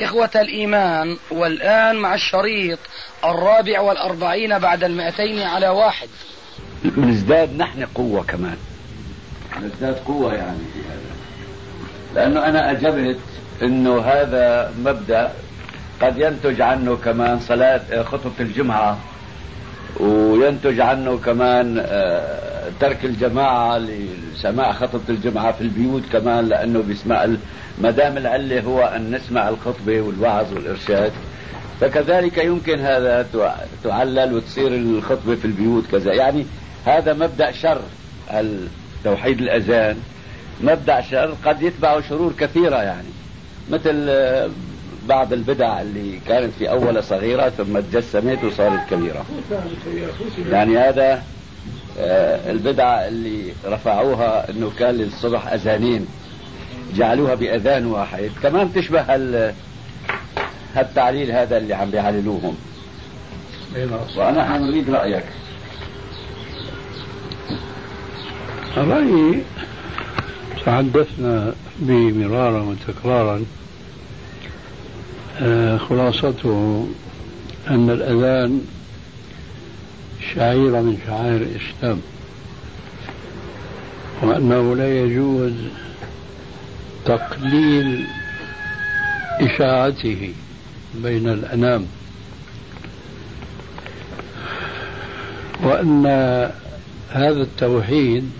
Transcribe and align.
إخوة 0.00 0.30
الإيمان 0.34 1.16
والآن 1.30 1.96
مع 1.96 2.14
الشريط 2.14 2.78
الرابع 3.24 3.80
والأربعين 3.80 4.58
بعد 4.58 4.84
المئتين 4.84 5.42
على 5.42 5.68
واحد. 5.68 6.08
نزداد 6.96 7.56
نحن 7.56 7.84
قوة 7.94 8.24
كمان. 8.24 8.56
نزداد 9.62 9.98
قوة 9.98 10.34
يعني 10.34 10.58
في 10.74 10.80
هذا. 10.80 11.14
لأنه 12.14 12.46
أنا 12.46 12.70
أجبت 12.70 13.18
أنه 13.62 14.00
هذا 14.00 14.74
مبدأ 14.78 15.32
قد 16.02 16.18
ينتج 16.18 16.60
عنه 16.60 16.96
كمان 16.96 17.40
صلاة 17.40 18.02
خطبة 18.02 18.32
الجمعة. 18.40 18.98
وينتج 20.00 20.80
عنه 20.80 21.18
كمان 21.18 21.82
آه، 21.86 22.70
ترك 22.80 23.04
الجماعة 23.04 23.78
لسماع 23.78 24.72
خطبة 24.72 25.02
الجمعة 25.08 25.52
في 25.52 25.60
البيوت 25.60 26.02
كمان 26.12 26.48
لأنه 26.48 26.82
بيسمع 26.82 27.28
ما 27.78 27.90
دام 27.90 28.16
العلة 28.16 28.60
هو 28.60 28.82
أن 28.82 29.10
نسمع 29.10 29.48
الخطبة 29.48 30.00
والوعظ 30.00 30.52
والإرشاد. 30.52 31.12
فكذلك 31.80 32.38
يمكن 32.38 32.80
هذا 32.80 33.26
تعلل 33.84 34.34
وتصير 34.34 34.66
الخطبة 34.66 35.34
في 35.34 35.44
البيوت 35.44 35.84
كذا. 35.92 36.12
يعني 36.12 36.46
هذا 36.86 37.12
مبدأ 37.12 37.52
شر 37.52 37.80
توحيد 39.04 39.40
الأذان. 39.40 39.96
مبدأ 40.62 41.00
شر 41.00 41.36
قد 41.44 41.62
يتبعه 41.62 42.00
شرور 42.00 42.32
كثيرة 42.38 42.76
يعني. 42.76 43.08
مثل 43.70 44.06
آه، 44.08 44.50
بعض 45.08 45.32
البدع 45.32 45.80
اللي 45.80 46.18
كانت 46.28 46.52
في 46.58 46.70
أول 46.70 47.04
صغيرة 47.04 47.48
ثم 47.48 47.80
تجسمت 47.80 48.44
وصارت 48.44 48.80
كبيرة. 48.90 49.24
يعني 50.50 50.78
هذا 50.78 51.22
آه، 51.98 52.50
البدعة 52.50 53.08
اللي 53.08 53.52
رفعوها 53.66 54.50
إنه 54.50 54.72
كان 54.78 54.94
للصبح 54.94 55.52
أذانين 55.52 56.06
جعلوها 56.94 57.34
بأذان 57.34 57.86
واحد. 57.86 58.30
كمان 58.42 58.72
تشبه 58.72 59.00
هال 59.00 59.54
هالتعليل 60.74 61.30
هذا 61.30 61.56
اللي 61.56 61.74
عم 61.74 61.90
بيعللوهم 61.90 62.56
وأنا 64.16 64.52
حنريد 64.52 64.90
رأيك. 64.90 65.24
رأيي 68.76 69.42
تحدثنا 70.66 71.54
به 71.78 72.12
مرارا 72.12 72.62
وتكرارا 72.62 73.44
خلاصته 75.78 76.86
أن 77.70 77.90
الأذان 77.90 78.60
شعيرة 80.34 80.80
من 80.80 80.98
شعائر 81.06 81.36
الإسلام 81.36 82.00
وأنه 84.22 84.76
لا 84.76 85.00
يجوز 85.00 85.52
تقليل 87.04 88.06
إشاعته 89.40 90.32
بين 90.94 91.28
الأنام 91.28 91.86
وأن 95.62 96.06
هذا 97.10 97.42
التوحيد 97.42 98.30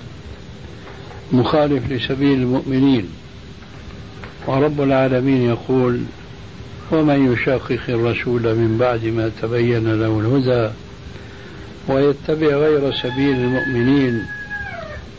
مخالف 1.33 1.93
لسبيل 1.93 2.39
المؤمنين 2.39 3.09
ورب 4.47 4.81
العالمين 4.81 5.43
يقول 5.43 6.01
ومن 6.95 7.33
يشاقق 7.33 7.81
الرسول 7.89 8.43
من 8.43 8.77
بعد 8.79 9.05
ما 9.05 9.31
تبين 9.43 10.01
له 10.01 10.21
الهدى 10.21 10.73
ويتبع 11.89 12.47
غير 12.47 12.93
سبيل 13.03 13.37
المؤمنين 13.37 14.27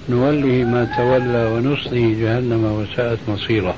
نوله 0.09 0.63
ما 0.63 0.87
تولى 0.97 1.45
ونصله 1.45 2.15
جهنم 2.21 2.63
وساءت 2.63 3.19
مصيره. 3.27 3.75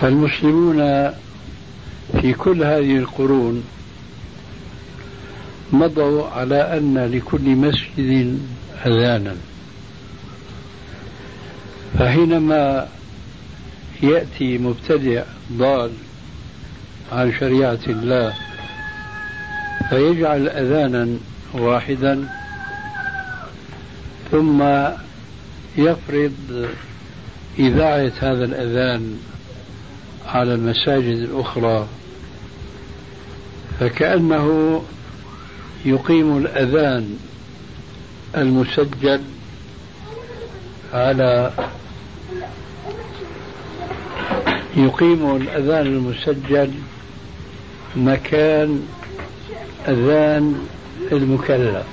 فالمسلمون 0.00 1.10
في 2.20 2.32
كل 2.32 2.64
هذه 2.64 2.96
القرون 2.96 3.64
مضوا 5.72 6.26
على 6.26 6.78
أن 6.78 6.98
لكل 6.98 7.56
مسجد 7.56 8.38
أذانا. 8.86 9.36
فحينما 11.98 12.88
يأتي 14.02 14.58
مبتدع 14.58 15.22
ضال 15.52 15.90
عن 17.12 17.32
شريعة 17.40 17.78
الله 17.88 18.34
فيجعل 19.90 20.48
أذانا 20.48 21.08
واحدا 21.54 22.28
ثم 24.30 24.62
يفرض 25.76 26.68
إذاعة 27.58 28.12
هذا 28.20 28.44
الأذان 28.44 29.18
على 30.26 30.54
المساجد 30.54 31.16
الأخرى 31.16 31.86
فكأنه 33.80 34.82
يقيم 35.84 36.36
الأذان 36.36 37.18
المسجل 38.36 39.20
على 40.92 41.52
يقيم 44.76 45.36
الأذان 45.36 45.86
المسجل 45.86 46.70
مكان 47.96 48.82
أذان 49.88 50.66
المكلف. 51.12 51.84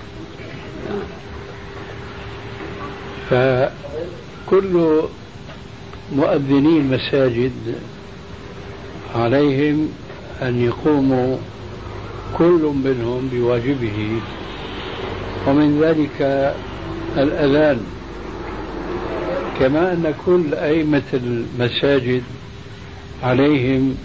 فكل 3.30 5.02
مؤذني 6.16 6.78
المساجد 6.80 7.76
عليهم 9.16 9.90
أن 10.42 10.64
يقوموا 10.66 11.38
كل 12.38 12.74
منهم 12.84 13.30
بواجبه. 13.34 14.22
ومن 15.48 15.82
ذلك 15.82 16.22
الأذان. 17.18 17.80
كما 19.60 19.94
أن 19.94 20.14
كل 20.26 20.54
أئمة 20.54 21.02
المساجد 21.14 22.24
عليهم 23.24 23.98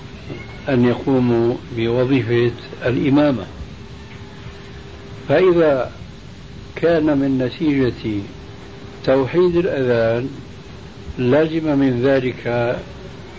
أن 0.69 0.85
يقوموا 0.85 1.55
بوظيفة 1.77 2.53
الإمامة. 2.87 3.47
فإذا 5.29 5.93
كان 6.77 7.19
من 7.19 7.39
نتيجة 7.39 8.23
توحيد 9.05 9.57
الأذان 9.57 10.29
لازم 11.19 11.79
من 11.79 12.03
ذلك 12.03 12.77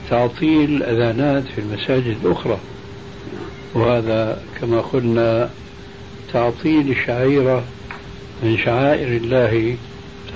تعطيل 0.09 0.75
الأذانات 0.75 1.43
في 1.43 1.61
المساجد 1.61 2.17
الأخرى. 2.23 2.57
وهذا 3.73 4.41
كما 4.61 4.81
قلنا 4.81 5.49
تعطيل 6.33 6.95
شعيرة 7.05 7.63
من 8.43 8.57
شعائر 8.57 9.07
الله 9.07 9.77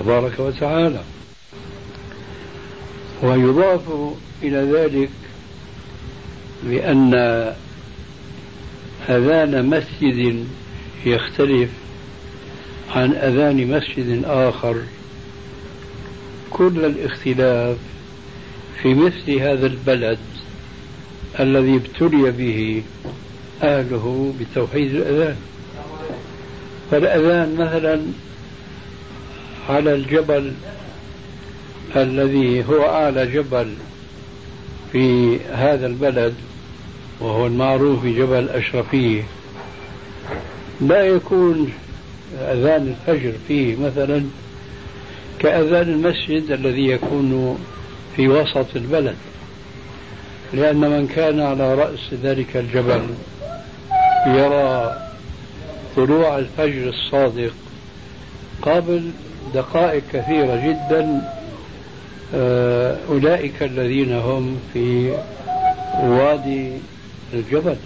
تبارك 0.00 0.40
وتعالى. 0.40 1.00
ويضاف 3.22 3.82
إلى 4.42 4.56
ذلك 4.56 5.10
بأن 6.62 7.14
أذان 9.08 9.66
مسجد 9.66 10.46
يختلف 11.06 11.70
عن 12.94 13.12
أذان 13.12 13.66
مسجد 13.66 14.24
آخر. 14.24 14.76
كل 16.50 16.84
الاختلاف 16.84 17.76
في 18.82 18.94
مثل 18.94 19.32
هذا 19.32 19.66
البلد 19.66 20.18
الذي 21.40 21.76
ابتلي 21.76 22.30
به 22.30 22.82
أهله 23.62 24.34
بتوحيد 24.40 24.94
الأذان. 24.94 25.36
فالأذان 26.90 27.54
مثلا 27.54 28.02
على 29.68 29.94
الجبل 29.94 30.52
الذي 31.96 32.64
هو 32.64 32.84
أعلى 32.84 33.26
جبل 33.26 33.74
في 34.92 35.38
هذا 35.52 35.86
البلد 35.86 36.34
وهو 37.20 37.46
المعروف 37.46 38.04
بجبل 38.04 38.48
أشرفية. 38.48 39.22
لا 40.80 41.02
يكون 41.02 41.72
أذان 42.38 42.94
الفجر 43.08 43.32
فيه 43.48 43.76
مثلا 43.76 44.24
كأذان 45.38 45.88
المسجد 45.88 46.50
الذي 46.50 46.86
يكون 46.86 47.58
في 48.16 48.28
وسط 48.28 48.76
البلد 48.76 49.16
لأن 50.52 50.76
من 50.80 51.06
كان 51.06 51.40
على 51.40 51.74
رأس 51.74 52.14
ذلك 52.22 52.56
الجبل 52.56 53.02
يرى 54.26 54.96
طلوع 55.96 56.38
الفجر 56.38 56.88
الصادق 56.88 57.52
قبل 58.62 59.10
دقائق 59.54 60.02
كثيرة 60.12 60.56
جدا 60.66 61.22
أولئك 63.08 63.62
الذين 63.62 64.12
هم 64.12 64.60
في 64.72 65.16
وادي 66.02 66.72
الجبل. 67.34 67.76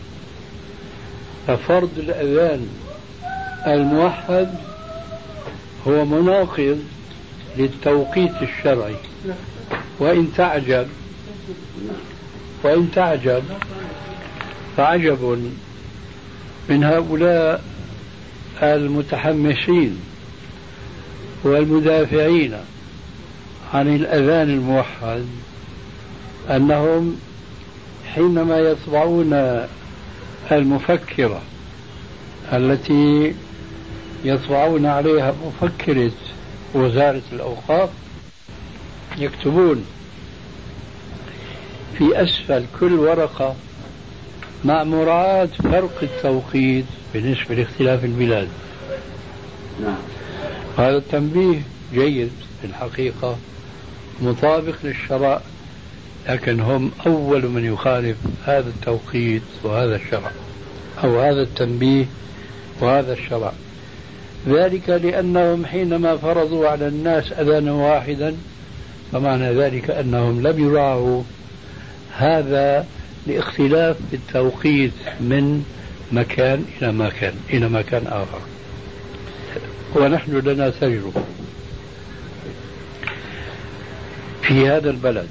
ففرض 1.47 1.91
الأذان 1.97 2.69
الموحد 3.67 4.49
هو 5.89 6.05
مناقض 6.05 6.85
للتوقيت 7.59 8.43
الشرعي. 8.43 8.97
وإن 9.99 10.33
تعجب 10.37 10.87
وإن 12.63 12.91
تعجب 12.95 13.43
فعجب 14.77 15.51
من 16.69 16.85
هؤلاء 16.85 17.65
المتحمسين 18.63 20.01
والمدافعين. 21.45 22.57
عن 23.75 23.95
الأذان 23.95 24.51
الموحد 24.51 25.27
أنهم 26.51 27.17
حينما 28.15 28.59
يطبعون 28.59 29.61
المفكرة 30.53 31.43
التي 32.53 33.35
يطبعون 34.25 34.87
عليها 34.87 35.35
مفكرة 35.47 36.13
وزارة 36.75 37.23
الأوقاف 37.33 37.91
يكتبون 39.19 39.85
في 41.99 42.23
أسفل 42.23 42.65
كل 42.81 42.93
ورقة 42.93 43.55
مع 44.65 44.85
مراعاة 44.85 45.49
فرق 45.63 45.99
التوقيت 46.03 46.85
بالنسبة 47.15 47.55
لاختلاف 47.55 48.05
البلاد 48.05 48.49
نعم. 49.83 49.97
هذا 50.79 50.97
التنبيه 50.97 51.63
جيد 51.95 52.33
في 52.61 52.67
الحقيقة 52.67 53.37
مطابق 54.21 54.75
للشرع 54.85 55.41
لكن 56.29 56.61
هم 56.61 56.91
أول 57.07 57.47
من 57.47 57.65
يخالف 57.65 58.17
هذا 58.45 58.69
التوقيت 58.69 59.43
وهذا 59.63 59.97
الشرع 59.97 60.31
أو 61.05 61.21
هذا 61.21 61.43
التنبيه 61.43 62.05
وهذا 62.81 63.13
الشرع. 63.13 63.53
ذلك 64.49 64.89
لأنهم 64.89 65.67
حينما 65.67 66.17
فرضوا 66.17 66.69
على 66.69 66.89
الناس 66.89 67.33
أذانا 67.33 67.73
واحدا 67.73 68.37
فمعنى 69.13 69.53
ذلك 69.53 69.91
أنهم 69.91 70.47
لم 70.47 70.69
يراعوا 70.71 71.23
هذا 72.17 72.87
لاختلاف 73.27 73.97
التوقيت 74.13 74.93
من 75.21 75.65
مكان 76.13 76.65
إلى 76.83 76.93
مكان 76.93 77.35
إلى 77.51 77.69
مكان 77.69 78.07
آخر. 78.07 78.41
ونحن 79.95 80.39
لنا 80.39 80.71
تجربة 80.71 81.23
في 84.47 84.69
هذا 84.69 84.91
البلد 84.91 85.29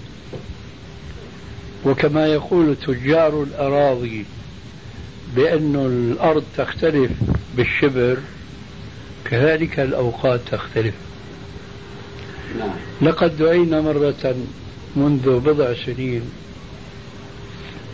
وكما 1.86 2.28
يقول 2.28 2.76
تجار 2.76 3.44
الأراضي 3.44 4.26
بأن 5.36 5.76
الأرض 5.76 6.44
تختلف 6.58 7.12
بالشبر 7.58 8.18
كذلك 9.26 9.80
الأوقات 9.80 10.42
تختلف 10.52 10.94
نعم. 12.60 12.70
لقد 13.02 13.38
دعينا 13.38 13.82
مرة 13.82 14.36
منذ 14.96 15.40
بضع 15.40 15.74
سنين 15.86 16.22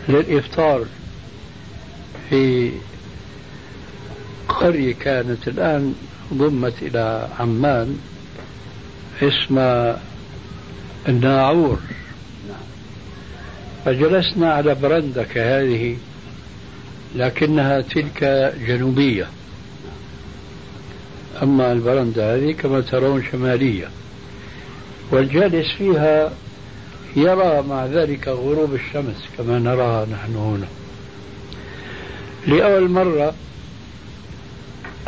للإفطار 0.08 0.84
في 2.30 2.72
قرية 4.48 4.94
كانت 4.94 5.48
الآن 5.48 5.94
ضمت 6.34 6.82
إلى 6.82 7.28
عمان 7.38 7.98
اسمها 9.22 10.00
الناعور. 11.08 11.78
فجلسنا 13.84 14.52
على 14.52 14.74
برندة 14.74 15.24
كهذه 15.24 15.96
لكنها 17.14 17.80
تلك 17.80 18.54
جنوبية. 18.66 19.26
أما 21.42 21.72
البرندة 21.72 22.34
هذه 22.34 22.52
كما 22.52 22.80
ترون 22.80 23.24
شمالية. 23.32 23.88
والجالس 25.10 25.72
فيها 25.78 26.32
يرى 27.16 27.62
مع 27.62 27.86
ذلك 27.86 28.28
غروب 28.28 28.74
الشمس 28.74 29.16
كما 29.38 29.58
نراها 29.58 30.06
نحن 30.06 30.36
هنا. 30.36 30.66
لأول 32.46 32.90
مرة 32.90 33.34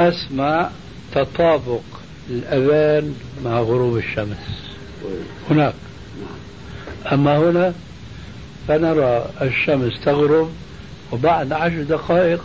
أسمع 0.01 0.71
تطابق 1.15 1.83
الأذان 2.31 3.15
مع 3.45 3.61
غروب 3.61 3.97
الشمس. 3.97 4.72
هناك. 5.51 5.75
أما 7.13 7.39
هنا 7.39 7.75
فنرى 8.69 9.27
الشمس 9.43 10.01
تغرب 10.05 10.51
وبعد 11.13 11.53
عشر 11.53 11.83
دقائق 11.83 12.41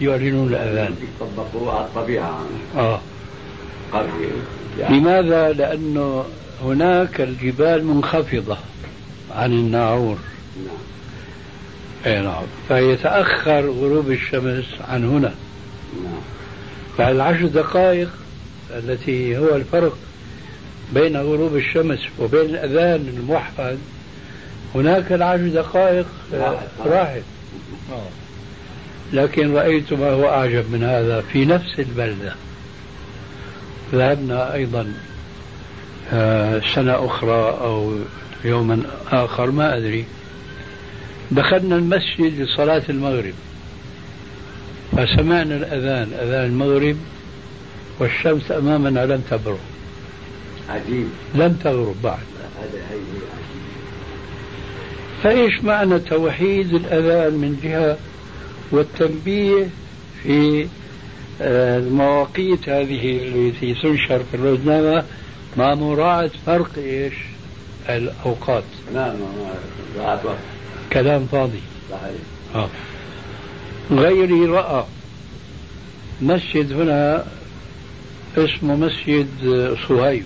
يعلنون 0.00 0.48
الأذان. 0.48 0.94
يطبقوا 1.20 1.72
على 1.72 1.84
الطبيعة 1.84 2.40
آه. 2.76 3.00
يعني. 4.78 5.00
لماذا؟ 5.00 5.52
لأنه 5.52 6.24
هناك 6.64 7.20
الجبال 7.20 7.84
منخفضة 7.84 8.56
عن 9.34 9.52
الناعور. 9.52 10.18
نعم. 10.56 10.76
أي 12.06 12.22
نعم. 12.22 12.42
فيتأخر 12.68 13.70
غروب 13.70 14.10
الشمس 14.10 14.64
عن 14.88 15.04
هنا. 15.04 15.34
نعم. 16.04 16.20
فالعشر 16.98 17.46
دقائق 17.46 18.08
التي 18.70 19.38
هو 19.38 19.56
الفرق 19.56 19.96
بين 20.94 21.16
غروب 21.16 21.56
الشمس 21.56 21.98
وبين 22.18 22.40
الأذان 22.40 23.14
الموحد 23.16 23.78
هناك 24.74 25.12
العشر 25.12 25.48
دقائق 25.48 26.06
راحت. 26.86 27.22
آه. 27.92 28.08
لكن 29.12 29.54
رأيت 29.54 29.92
ما 29.92 30.10
هو 30.10 30.28
أعجب 30.28 30.72
من 30.72 30.84
هذا 30.84 31.20
في 31.32 31.44
نفس 31.44 31.78
البلدة. 31.78 32.34
ذهبنا 33.92 34.54
أيضا 34.54 34.92
آه، 36.12 36.60
سنة 36.74 37.06
أخرى 37.06 37.58
أو 37.60 37.96
يوما 38.44 38.82
آخر 39.10 39.50
ما 39.50 39.76
أدري. 39.76 40.04
دخلنا 41.30 41.76
المسجد 41.76 42.40
لصلاة 42.40 42.82
المغرب. 42.88 43.34
فسمعنا 44.92 45.56
الأذان 45.56 46.12
أذان 46.20 46.44
المغرب 46.44 46.96
والشمس 47.98 48.52
أمامنا 48.52 49.06
لم 49.06 49.22
تبرق. 49.30 49.60
عجيب. 50.68 51.08
لم 51.34 51.52
تغرب 51.64 51.96
بعد. 52.02 52.18
فإيش 55.22 55.64
معنى 55.64 55.98
توحيد 55.98 56.74
الأذان 56.74 57.32
من 57.32 57.60
جهة 57.62 57.98
والتنبيه 58.70 59.68
في 60.22 60.66
آه، 61.42 61.78
المواقيت 61.78 62.68
هذه 62.68 63.20
التي 63.22 63.74
تنشر 63.74 64.18
في 64.30 64.34
الروزنامة 64.34 65.04
مع 65.56 65.74
مراعاة 65.74 66.30
فرق 66.46 66.70
إيش؟ 66.76 67.14
الأوقات. 67.88 68.64
نعم 68.94 69.14
وقت 69.98 70.36
كلام 70.92 71.26
فاضي. 71.26 71.60
صحيح. 71.90 72.20
آه. 72.54 72.68
غيري 73.90 74.46
رأى 74.46 74.84
مسجد 76.22 76.72
هنا 76.72 77.24
اسمه 78.36 78.76
مسجد 78.76 79.28
صهيب 79.88 80.24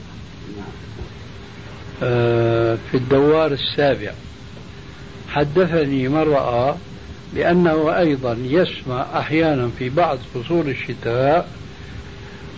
في 2.91 2.95
الدوار 2.95 3.53
السابع. 3.53 4.13
حدثني 5.29 6.09
رأى 6.23 6.75
بأنه 7.35 7.99
أيضا 7.99 8.39
يسمع 8.43 9.07
أحيانا 9.19 9.71
في 9.79 9.89
بعض 9.89 10.19
فصول 10.35 10.69
الشتاء 10.69 11.49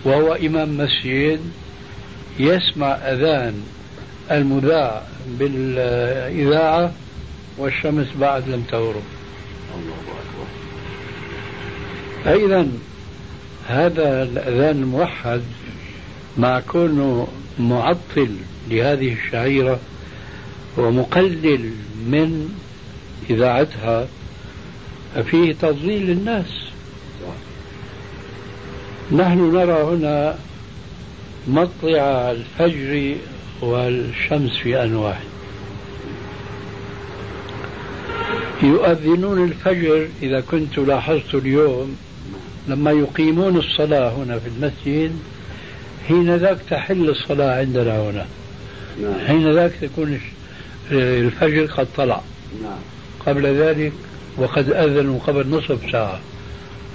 وهو 0.03 0.33
إمام 0.33 0.77
مسجد 0.77 1.39
يسمع 2.39 2.87
أذان 2.87 3.63
المذاع 4.31 5.03
بالإذاعة 5.27 6.91
والشمس 7.57 8.07
بعد 8.19 8.49
لم 8.49 8.63
تغرب. 8.71 9.03
فإذا 12.25 12.67
هذا 13.67 14.23
الأذان 14.23 14.75
الموحد 14.83 15.41
مع 16.37 16.59
كونه 16.59 17.27
معطل 17.59 18.29
لهذه 18.69 19.13
الشعيرة 19.13 19.79
ومقلل 20.77 21.71
من 22.07 22.49
إذاعتها 23.29 24.07
فيه 25.31 25.53
تضليل 25.53 26.05
للناس 26.05 26.65
نحن 29.11 29.55
نرى 29.55 29.83
هنا 29.83 30.37
مطلع 31.47 32.31
الفجر 32.31 33.15
والشمس 33.61 34.57
في 34.57 34.83
آن 34.83 34.95
واحد 34.95 35.25
يؤذنون 38.63 39.43
الفجر 39.43 40.07
إذا 40.21 40.41
كنت 40.41 40.77
لاحظت 40.77 41.35
اليوم 41.35 41.95
لما 42.67 42.91
يقيمون 42.91 43.57
الصلاة 43.57 44.09
هنا 44.09 44.39
في 44.39 44.47
المسجد 44.47 45.15
حين 46.07 46.35
ذاك 46.35 46.57
تحل 46.69 47.09
الصلاة 47.09 47.59
عندنا 47.59 47.99
هنا 47.99 48.25
نعم. 49.01 49.27
حين 49.27 49.53
ذاك 49.53 49.71
تكون 49.81 50.19
الفجر 50.91 51.65
قد 51.65 51.87
طلع 51.97 52.21
نعم. 52.63 52.77
قبل 53.25 53.45
ذلك 53.45 53.93
وقد 54.37 54.71
أذنوا 54.71 55.19
قبل 55.19 55.49
نصف 55.49 55.91
ساعة 55.91 56.19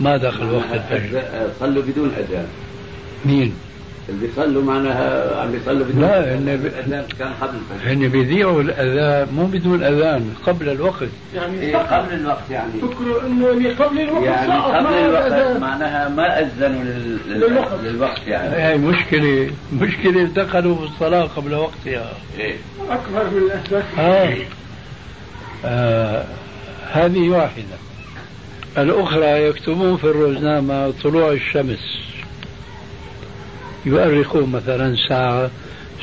ما 0.01 0.17
دخل 0.17 0.51
وقت 0.51 0.73
الفجر 0.73 1.23
صلوا 1.61 1.83
بدون 1.83 2.11
أذان 2.19 2.47
مين؟ 3.25 3.55
اللي 4.11 4.27
بيصلوا 4.27 4.63
معناها 4.63 5.41
عم 5.41 5.53
بيصلوا 5.53 5.87
بدون 5.87 6.01
لا 6.01 6.35
هن 6.35 6.49
الأذان 6.49 7.05
كان 7.19 7.33
قبل 7.41 7.55
الفجر. 7.57 7.93
هن 7.93 8.09
بيذيعوا 8.09 8.63
الأذان 8.63 9.35
مو 9.35 9.47
بدون 9.47 9.83
أذان 9.85 10.35
قبل 10.47 10.69
الوقت. 10.69 11.09
يعني 11.35 11.61
إيه 11.61 11.77
قبل 11.77 12.15
الوقت 12.15 12.51
يعني. 12.51 12.73
فكروا 12.83 13.23
إنه 13.27 13.75
قبل 13.79 14.01
الوقت 14.01 14.25
يعني 14.25 14.53
قبل 14.53 14.95
الوقت 14.95 15.57
معناها 15.61 16.09
ما 16.09 16.41
أذنوا 16.41 16.85
للوقت, 17.29 17.81
للوقت 17.83 18.21
يعني. 18.27 18.57
هي 18.57 18.77
مشكلة 18.79 19.51
مشكلة 19.73 20.25
دخلوا 20.25 20.77
في 20.77 20.83
الصلاة 20.83 21.23
قبل 21.23 21.55
وقتها 21.55 22.13
إيه؟ 22.39 22.55
أكبر 22.91 23.31
من 23.31 23.43
الاسباب 23.43 23.85
آه. 23.99 24.35
آه. 25.65 26.25
هذه 26.93 27.29
واحدة. 27.29 27.77
الأخرى 28.79 29.47
يكتبون 29.47 29.97
في 29.97 30.05
الروزنامة 30.05 30.93
طلوع 31.03 31.33
الشمس. 31.33 32.10
يؤرخون 33.87 34.51
مثلا 34.51 34.97
ساعة 35.09 35.51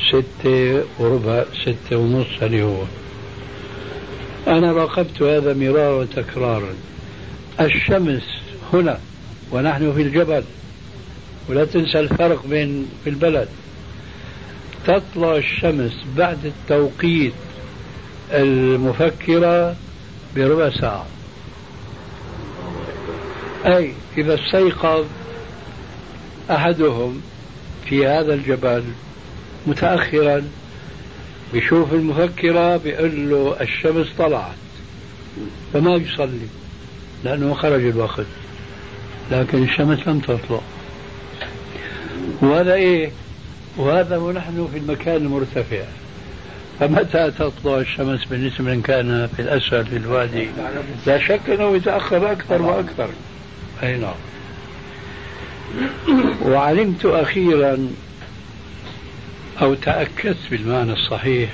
ستة 0.08 0.84
وربع 0.98 1.44
ستة 1.62 1.96
ونص 1.96 2.42
اللي 2.42 2.62
هو. 2.62 2.82
أنا 4.46 4.72
راقبت 4.72 5.22
هذا 5.22 5.54
مرارا 5.54 5.90
وتكرارا. 5.90 6.74
الشمس 7.60 8.22
هنا 8.72 8.98
ونحن 9.52 9.92
في 9.92 10.02
الجبل. 10.02 10.42
ولا 11.48 11.64
تنسى 11.64 12.00
الفرق 12.00 12.46
بين 12.46 12.88
في 13.04 13.10
البلد. 13.10 13.48
تطلع 14.86 15.36
الشمس 15.36 15.92
بعد 16.16 16.38
التوقيت 16.44 17.32
المفكرة 18.32 19.76
بربع 20.36 20.70
ساعة. 20.70 21.06
أي 23.66 23.92
إذا 24.18 24.34
استيقظ 24.34 25.04
أحدهم 26.50 27.20
في 27.88 28.06
هذا 28.06 28.34
الجبل 28.34 28.84
متأخرا 29.66 30.42
بيشوف 31.52 31.92
المفكرة 31.92 32.76
بيقول 32.76 33.30
له 33.30 33.56
الشمس 33.60 34.06
طلعت 34.18 34.54
فما 35.72 35.94
يصلي 35.96 36.48
لأنه 37.24 37.54
خرج 37.54 37.84
الوقت 37.84 38.26
لكن 39.30 39.62
الشمس 39.62 40.08
لم 40.08 40.20
تطلع. 40.20 40.60
وهذا 42.42 42.74
إيه؟ 42.74 43.10
وهذا 43.76 44.16
ونحن 44.16 44.68
في 44.72 44.78
المكان 44.78 45.16
المرتفع. 45.16 45.82
فمتى 46.80 47.30
تطلع 47.38 47.78
الشمس 47.78 48.24
بالنسبة 48.24 48.64
لمن 48.64 48.82
كان 48.82 49.28
في 49.36 49.42
الأسفل 49.42 49.86
في 49.86 49.96
الوادي؟ 49.96 50.48
لا 51.06 51.18
شك 51.18 51.40
أنه 51.48 51.76
يتأخر 51.76 52.32
أكثر 52.32 52.62
وأكثر. 52.62 53.08
أي 53.82 53.96
نعم. 53.96 54.14
وعلمت 56.42 57.04
أخيرا 57.04 57.88
أو 59.62 59.74
تأكدت 59.74 60.38
بالمعنى 60.50 60.92
الصحيح 60.92 61.50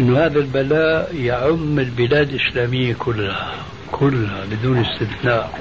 أن 0.00 0.16
هذا 0.16 0.38
البلاء 0.38 1.14
يعم 1.16 1.78
البلاد 1.78 2.30
الإسلامية 2.30 2.94
كلها 2.98 3.54
كلها 3.92 4.44
بدون 4.50 4.78
استثناء. 4.78 5.60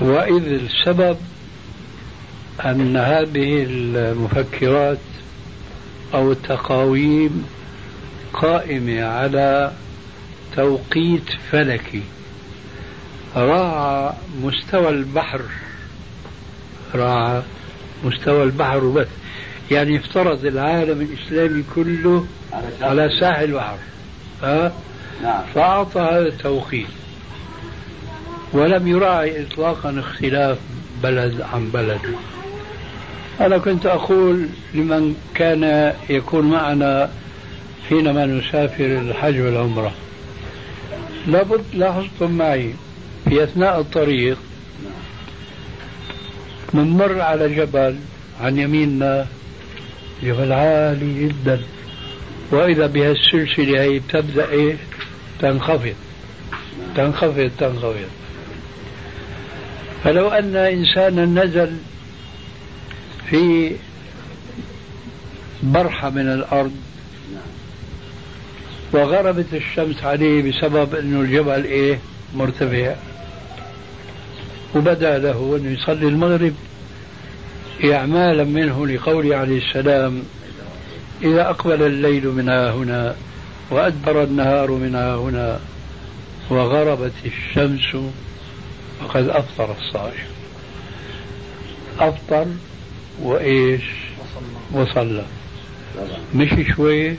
وإذ 0.00 0.42
السبب 0.46 1.16
أن 2.64 2.96
هذه 2.96 3.66
المفكرات 3.68 4.98
أو 6.14 6.32
التقاويم 6.32 7.46
قائمة 8.32 9.04
على 9.04 9.72
توقيت 10.56 11.30
فلكي 11.50 12.02
راعى 13.36 14.12
مستوى 14.42 14.88
البحر 14.88 15.40
راعى 16.94 17.42
مستوى 18.04 18.42
البحر 18.42 18.84
وبس. 18.84 19.06
يعني 19.70 19.96
افترض 19.96 20.44
العالم 20.44 21.00
الإسلامي 21.00 21.64
كله 21.74 22.26
على 22.80 23.10
ساحل 23.20 23.44
البحر. 23.44 23.78
ها؟ 24.42 24.72
نعم. 25.22 25.42
فأعطى 25.54 26.00
هذا 26.00 26.28
التوقيت. 26.28 26.86
ولم 28.52 28.88
يراعي 28.88 29.42
إطلاقا 29.42 30.00
اختلاف 30.00 30.58
بلد 31.02 31.40
عن 31.40 31.68
بلد. 31.68 32.00
أنا 33.40 33.58
كنت 33.58 33.86
أقول 33.86 34.48
لمن 34.74 35.14
كان 35.34 35.94
يكون 36.10 36.50
معنا 36.50 37.10
حينما 37.88 38.26
نسافر 38.26 38.84
الحج 38.84 39.40
والعمرة. 39.40 39.92
لابد 41.26 41.64
لاحظتم 41.74 42.30
معي 42.30 42.74
في 43.28 43.44
أثناء 43.44 43.80
الطريق 43.80 44.38
بنمر 46.74 47.20
على 47.20 47.54
جبل 47.54 47.96
عن 48.40 48.58
يميننا 48.58 49.26
جبل 50.22 50.52
عالي 50.52 51.28
جدا 51.28 51.60
وإذا 52.50 52.86
بها 52.86 53.10
السلسلة 53.12 53.82
هي 53.82 54.00
تبدأ 54.00 54.48
إيه؟ 54.50 54.76
تنخفض 55.40 55.94
تنخفض 56.96 57.50
تنخفض. 57.58 57.96
فلو 60.04 60.28
أن 60.28 60.56
إنسانا 60.56 61.44
نزل 61.44 61.76
في 63.30 63.72
برحة 65.62 66.10
من 66.10 66.28
الأرض 66.32 66.72
وغربت 68.92 69.46
الشمس 69.52 70.04
عليه 70.04 70.50
بسبب 70.50 70.94
أنه 70.94 71.20
الجبل 71.20 71.64
إيه؟ 71.64 71.98
مرتفع. 72.34 72.94
وبدأ 74.76 75.18
له 75.18 75.56
أن 75.56 75.74
يصلي 75.74 76.08
المغرب 76.08 76.54
إعمالا 77.84 78.44
منه 78.44 78.86
لقوله 78.86 79.36
عليه 79.36 79.58
السلام 79.68 80.22
إذا 81.22 81.50
أقبل 81.50 81.82
الليل 81.82 82.28
من 82.28 82.48
هنا 82.48 83.16
وأدبر 83.70 84.22
النهار 84.22 84.70
من 84.70 84.94
هنا 84.94 85.60
وغربت 86.50 87.12
الشمس 87.24 87.96
فقد 89.00 89.28
أفطر 89.28 89.76
الصائم. 89.78 90.26
أفطر 92.00 92.46
وإيش؟ 93.22 93.82
وصلى. 94.72 95.24
مشي 96.34 96.72
شوي 96.72 97.16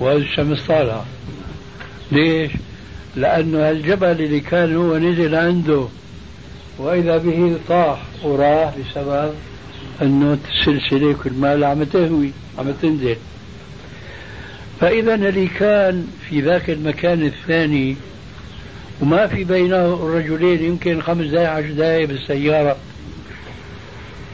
والشمس 0.00 0.66
طالعة 0.66 1.04
ليش؟ 2.12 2.52
لأنه 3.16 3.70
الجبل 3.70 4.06
اللي 4.06 4.40
كان 4.40 4.76
هو 4.76 4.98
نزل 4.98 5.34
عنده 5.34 5.86
وإذا 6.78 7.18
به 7.18 7.56
طاح 7.68 7.98
وراه 8.22 8.72
بسبب 8.80 9.34
أنه 10.02 10.38
السلسلة 10.50 11.16
كل 11.24 11.32
ما 11.32 11.66
عم 11.66 11.84
تهوي 11.84 12.30
عم 12.58 12.72
تنزل. 12.82 13.16
فإذا 14.80 15.14
اللي 15.14 15.46
كان 15.46 16.06
في 16.28 16.40
ذاك 16.40 16.70
المكان 16.70 17.22
الثاني 17.22 17.96
وما 19.00 19.26
في 19.26 19.44
بينه 19.44 19.94
الرجلين 19.94 20.64
يمكن 20.64 21.02
خمس 21.02 21.26
دقائق 21.26 21.50
عشر 21.50 21.72
دقائق 21.72 22.08
بالسيارة 22.08 22.76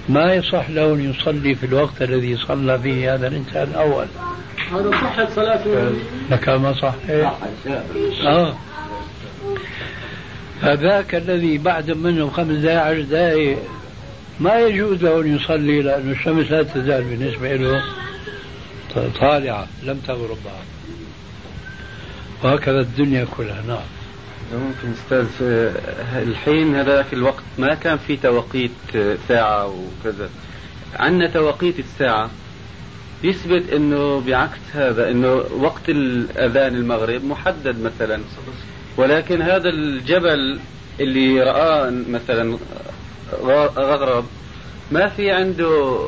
ما 0.08 0.34
يصح 0.34 0.70
له 0.70 0.94
أن 0.94 1.10
يصلي 1.10 1.54
في 1.54 1.66
الوقت 1.66 2.02
الذي 2.02 2.36
صلى 2.36 2.78
فيه 2.78 3.14
هذا 3.14 3.28
الإنسان 3.28 3.68
الأول. 3.68 4.06
هذا 4.72 4.90
صحة 4.90 5.28
صلاته 5.34 5.90
لك 6.30 6.48
ما 6.48 6.72
صح. 6.72 6.94
آه. 8.26 8.56
هذاك 10.62 11.14
الذي 11.14 11.58
بعد 11.58 11.90
منه 11.90 12.30
خمس 12.30 12.56
دقائق 12.56 12.80
عشر 12.80 13.02
دقائق 13.02 13.58
ما 14.40 14.58
يجوز 14.58 15.02
له 15.02 15.20
أن 15.20 15.36
يصلي 15.36 15.82
لأن 15.82 16.10
الشمس 16.10 16.50
لا 16.50 16.62
تزال 16.62 17.04
بالنسبة 17.04 17.56
له 17.56 17.82
طالعة 19.20 19.66
لم 19.82 19.98
تغرب 20.06 20.36
بعد. 20.44 20.64
وهكذا 22.44 22.80
الدنيا 22.80 23.26
كلها 23.36 23.62
نعم. 23.68 23.78
ممكن 24.52 24.92
أستاذ 24.92 25.26
الحين 26.16 26.74
هذاك 26.74 27.12
الوقت 27.12 27.42
ما 27.58 27.74
كان 27.74 27.98
في 27.98 28.16
توقيت 28.16 28.70
ساعة 29.28 29.66
وكذا. 29.66 30.30
عندنا 30.94 31.30
توقيت 31.30 31.78
الساعة. 31.78 32.30
يثبت 33.24 33.70
إنه 33.72 34.20
بعكس 34.20 34.60
هذا 34.74 35.10
إنه 35.10 35.28
وقت 35.60 35.88
الأذان 35.88 36.74
المغرب 36.74 37.24
محدد 37.24 37.80
مثلا. 37.80 38.20
ولكن 38.98 39.42
هذا 39.42 39.68
الجبل 39.68 40.58
اللي 41.00 41.42
رآه 41.42 41.90
مثلا 42.08 42.58
غرب 43.76 44.24
ما 44.90 45.08
في 45.08 45.30
عنده 45.30 46.04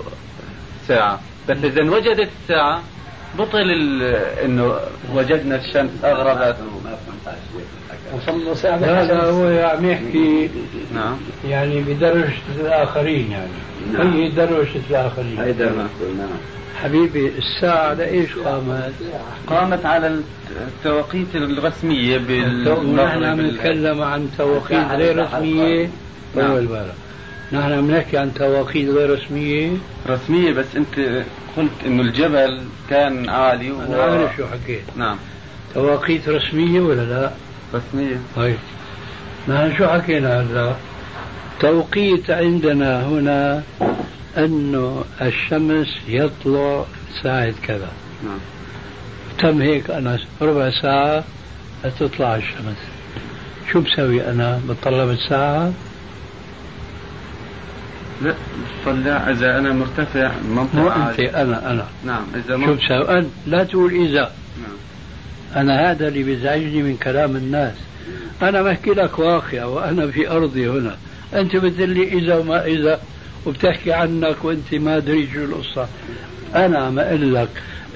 ساعة. 0.89 1.21
بس 1.49 1.57
إذا 1.65 1.91
وجدت 1.91 2.29
الساعة 2.43 2.83
بطل 3.39 3.71
إنه 4.45 4.77
وجدنا 5.15 5.57
الشمس 5.57 5.91
أغربت. 6.05 6.57
هذا 8.65 9.23
هو 9.23 9.69
عم 9.69 9.91
يحكي 9.91 10.51
نعم. 10.95 11.17
يعني 11.49 11.81
بدرجة 11.81 12.33
الآخرين 12.61 13.31
يعني. 13.31 13.51
نعم. 13.93 14.13
هي 14.13 14.29
درجة 14.29 14.81
الآخرين؟ 14.91 15.41
هي 15.41 15.53
درجة؟ 15.53 15.73
نعم. 16.19 16.39
حبيبي 16.83 17.33
الساعة 17.39 17.95
لإيش 17.95 18.39
قامت؟ 18.39 18.93
قامت 19.47 19.87
على 19.87 20.21
التوقيت 20.69 21.35
الرسمية 21.35 22.19
بال 22.19 22.95
نحن 22.97 23.25
عم 23.25 23.41
نتكلم 23.41 24.03
عن 24.03 24.29
تواقيت 24.39 24.91
غير 24.91 25.25
رسمية. 25.25 25.91
نعم. 26.37 26.51
أول 26.51 26.65
مرة. 26.65 26.95
نحن 27.53 27.73
عم 27.73 27.91
نحكي 27.91 28.19
عن 28.19 28.35
تواقيت 28.35 28.89
غير 28.89 29.13
رسمية. 29.13 29.71
رسمية 30.09 30.53
بس 30.53 30.67
أنت 30.77 31.25
قلت 31.57 31.71
إنه 31.87 32.03
الجبل 32.03 32.61
كان 32.91 33.29
عالي 33.29 33.73
و... 33.73 33.83
أنا 33.83 34.03
عارف 34.03 34.37
شو 34.37 34.47
حكيت. 34.47 34.83
نعم. 34.97 35.17
تواقيت 35.75 36.29
رسمية 36.29 36.81
ولا 36.81 37.05
لا؟ 37.05 37.31
رسمية. 37.75 38.21
طيب. 38.37 38.57
نحن 39.49 39.77
شو 39.79 39.87
حكينا 39.87 40.41
هلا؟ 40.41 40.75
توقيت 41.61 42.31
عندنا 42.31 43.07
هنا 43.07 43.63
أنه 44.39 45.05
الشمس 45.23 45.89
يطلع 46.09 46.85
ساعة 47.23 47.55
كذا. 47.67 47.89
نعم. 48.25 48.39
تم 49.39 49.63
هيك 49.63 49.91
أنا 49.91 50.19
ربع 50.43 50.71
ساعة 50.71 51.25
تطلع 52.01 52.37
الشمس. 52.37 52.77
شو 53.73 53.81
بسوي 53.81 54.31
أنا؟ 54.31 54.61
بطلع 54.69 55.05
بالساعة 55.05 55.73
لا 58.23 58.35
طلع 58.87 59.31
إذا 59.31 59.59
أنا 59.59 59.73
مرتفع 59.73 60.33
مو 60.49 60.89
أنت 60.89 61.21
أنا 61.21 61.71
أنا. 61.71 61.87
نعم 62.05 62.23
إذا 62.35 62.67
شو 62.67 62.75
بسوي؟ 62.75 63.19
أنت 63.19 63.29
لا 63.47 63.65
تقول 63.65 63.93
إذا. 63.93 64.33
نعم. 64.63 64.77
أنا 65.57 65.91
هذا 65.91 66.09
اللي 66.09 66.23
بيزعجني 66.23 66.83
من 66.83 66.97
كلام 66.97 67.37
الناس. 67.37 67.75
أنا 68.43 68.63
بحكي 68.63 68.91
لك 68.91 69.19
واقع 69.19 69.65
وأنا 69.65 70.07
في 70.07 70.31
أرضي 70.31 70.69
هنا. 70.69 70.97
أنت 71.35 71.57
بتقول 71.57 71.91
لي 71.91 72.19
إذا 72.19 72.37
وما 72.37 72.65
إذا 72.67 73.01
وبتحكي 73.47 73.93
عنك 73.93 74.45
وأنت 74.45 74.75
ما 74.75 74.97
أدري 74.97 75.29
شو 75.35 75.45
القصة. 75.45 75.89
أنا 76.55 76.79
عم 76.79 76.99
أقول 76.99 77.35
لك 77.35 77.49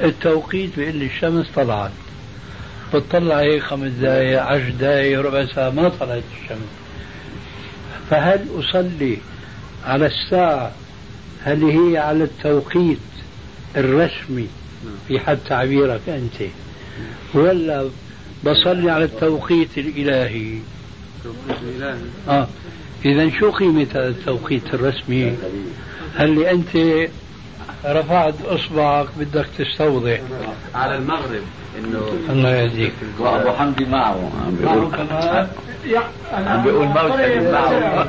التوقيت 0.03 0.71
بيقول 0.77 0.97
لي 0.97 1.07
الشمس 1.07 1.47
طلعت. 1.57 1.91
بتطلع 2.95 3.41
هيك 3.41 3.63
خمس 3.63 3.93
دقائق 3.93 4.43
عشر 4.43 4.71
دقائق 4.81 5.21
ربع 5.21 5.47
ساعة 5.47 5.71
ما 5.71 5.89
طلعت 5.89 6.23
الشمس. 6.43 6.69
فهل 8.11 8.47
أصلي 8.59 9.17
على 9.87 10.07
الساعة 10.07 10.73
هل 11.43 11.65
هي 11.65 11.99
على 11.99 12.25
التوقيت 12.25 12.99
الرسمي 13.77 14.49
في 15.09 15.21
حد 15.21 15.39
تعبيرك 15.49 16.01
أنت؟ 16.09 16.51
ولا 17.35 17.89
بصلي 18.45 18.91
على 18.91 19.05
التوقيت 19.05 19.79
الإلهي 19.79 20.59
التوقيت 21.19 21.63
الإلهي 21.63 21.99
آه 22.29 22.49
إذا 23.05 23.31
شو 23.31 23.51
قيمة 23.51 23.87
هذا 23.95 24.09
التوقيت 24.09 24.75
الرسمي؟ 24.75 25.37
هل 26.17 26.43
أنت 26.45 27.09
رفعت 27.85 28.35
اصبعك 28.45 29.07
بدك 29.19 29.47
تستوضح 29.59 30.21
على 30.75 30.97
المغرب 30.97 31.43
انه 31.79 32.13
الله 32.31 32.51
يهديك 32.57 32.93
وابو 33.19 33.51
حمدي 33.51 33.85
معه 33.85 34.31
عم 34.47 34.57
بيقول 34.57 34.91
عم 36.33 36.63
بيقول 36.63 36.87
موت 36.87 37.21
معه 37.53 38.05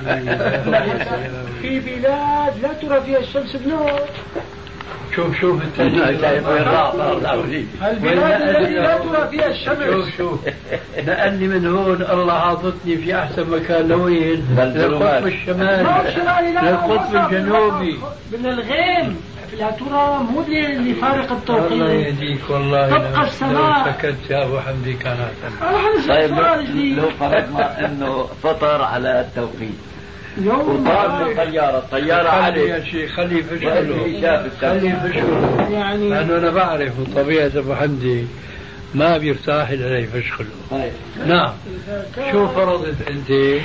في 1.62 1.80
بلاد 1.80 2.54
لا 2.62 2.74
ترى 2.82 3.02
فيها 3.02 3.20
الشمس 3.20 3.56
بنور 3.56 4.02
شوف 5.16 5.40
شوف 5.42 5.62
التهديد 5.62 6.02
البلاد 7.84 8.42
التي 8.42 8.74
لا 8.74 8.98
ترى 8.98 9.28
فيها 9.32 9.48
الشمس 9.48 9.84
شوف 9.84 10.18
شوف. 10.18 10.40
نقلني 11.08 11.48
من 11.48 11.68
هون 11.68 12.02
الله 12.02 12.34
عاطتني 12.34 12.98
في 12.98 13.16
أحسن 13.16 13.50
مكان 13.50 13.88
لوين؟ 13.88 14.46
للقطب 14.58 15.28
الشمالي. 15.28 15.84
للقطب 16.64 17.16
الجنوبي. 17.16 18.00
من 18.32 18.46
الغيم. 18.46 19.22
لا 19.60 19.72
ترى 19.72 20.20
مو 20.32 20.42
اللي 20.42 20.94
فارق 20.94 21.32
التوقيت. 21.32 21.72
الله 21.72 21.92
يهديك 21.92 22.50
والله. 22.50 22.88
تبقى 22.88 23.24
السماء. 23.24 23.92
سكت 23.92 24.30
يا 24.30 24.44
أبو 24.44 24.60
حمدي 24.60 24.94
كان 24.94 25.18
طيب 26.10 26.32
لو 26.98 27.10
فرضنا 27.20 27.86
إنه 27.86 28.24
فطر 28.44 28.82
على 28.82 29.22
التوقيت. 29.22 29.95
وطار 30.44 31.24
من 31.24 31.32
الطيارة 31.32 31.78
الطيارة 31.78 32.30
علي 32.30 32.70
يا 32.70 32.84
شيخ 32.84 33.12
خلي 33.16 33.44
فشله 33.44 34.50
خلي 34.62 34.96
فشله 35.04 35.68
يعني 35.72 36.10
لأنه 36.10 36.38
أنا 36.38 36.50
بعرف 36.50 36.94
طبيعة 37.16 37.52
أبو 37.56 37.76
حمدي 37.76 38.26
ما 38.96 39.18
بيرتاح 39.18 39.70
إلا 39.70 40.00
يفشخله 40.00 40.48
طيب. 40.72 40.92
نعم. 41.28 41.54
شو 42.32 42.48
فرضت 42.48 42.96
أنت؟ 43.08 43.62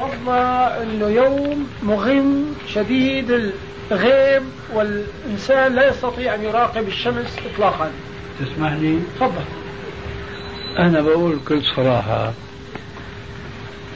فرضنا 0.00 0.82
أنه 0.82 1.08
يوم 1.08 1.68
مغم 1.82 2.54
شديد 2.74 3.52
الغيم 3.92 4.42
والإنسان 4.74 5.74
لا 5.74 5.88
يستطيع 5.88 6.34
أن 6.34 6.42
يراقب 6.42 6.88
الشمس 6.88 7.36
إطلاقا. 7.54 7.90
تسمح 8.40 8.72
لي؟ 8.72 8.98
تفضل. 9.16 9.44
أنا 10.78 11.00
بقول 11.00 11.36
بكل 11.36 11.62
صراحة 11.76 12.32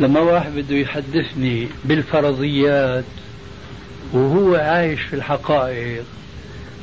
لما 0.01 0.21
واحد 0.21 0.55
بده 0.55 0.77
يحدثني 0.77 1.69
بالفرضيات 1.85 3.05
وهو 4.13 4.55
عايش 4.55 5.01
في 5.01 5.17
الحقائق 5.17 6.05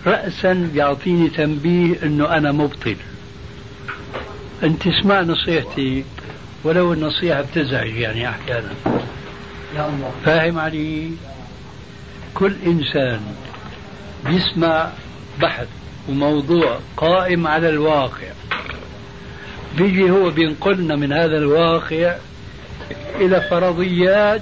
رأسا 0.08 0.69
بيعطيني 0.73 1.30
تنبيه 1.30 1.95
إنه 2.04 2.38
أنا 2.38 2.51
مبطل. 2.51 2.95
أنت 4.63 4.88
اسمع 4.88 5.21
نصيحتي 5.21 6.04
ولو 6.63 6.93
النصيحة 6.93 7.41
بتزعج 7.41 7.95
يعني 7.95 8.30
أحيانا 8.30 8.69
فاهم 10.25 10.60
علي؟ 10.60 11.12
كل 12.34 12.54
إنسان 12.65 13.21
بيسمع 14.25 14.89
بحث 15.41 15.67
وموضوع 16.10 16.80
قائم 16.97 17.47
على 17.47 17.69
الواقع. 17.69 18.28
بيجي 19.78 20.12
هو 20.12 20.30
بينقلنا 20.30 20.95
من 20.95 21.13
هذا 21.13 21.38
الواقع 21.38 22.15
إلى 23.15 23.41
فرضيات 23.41 24.41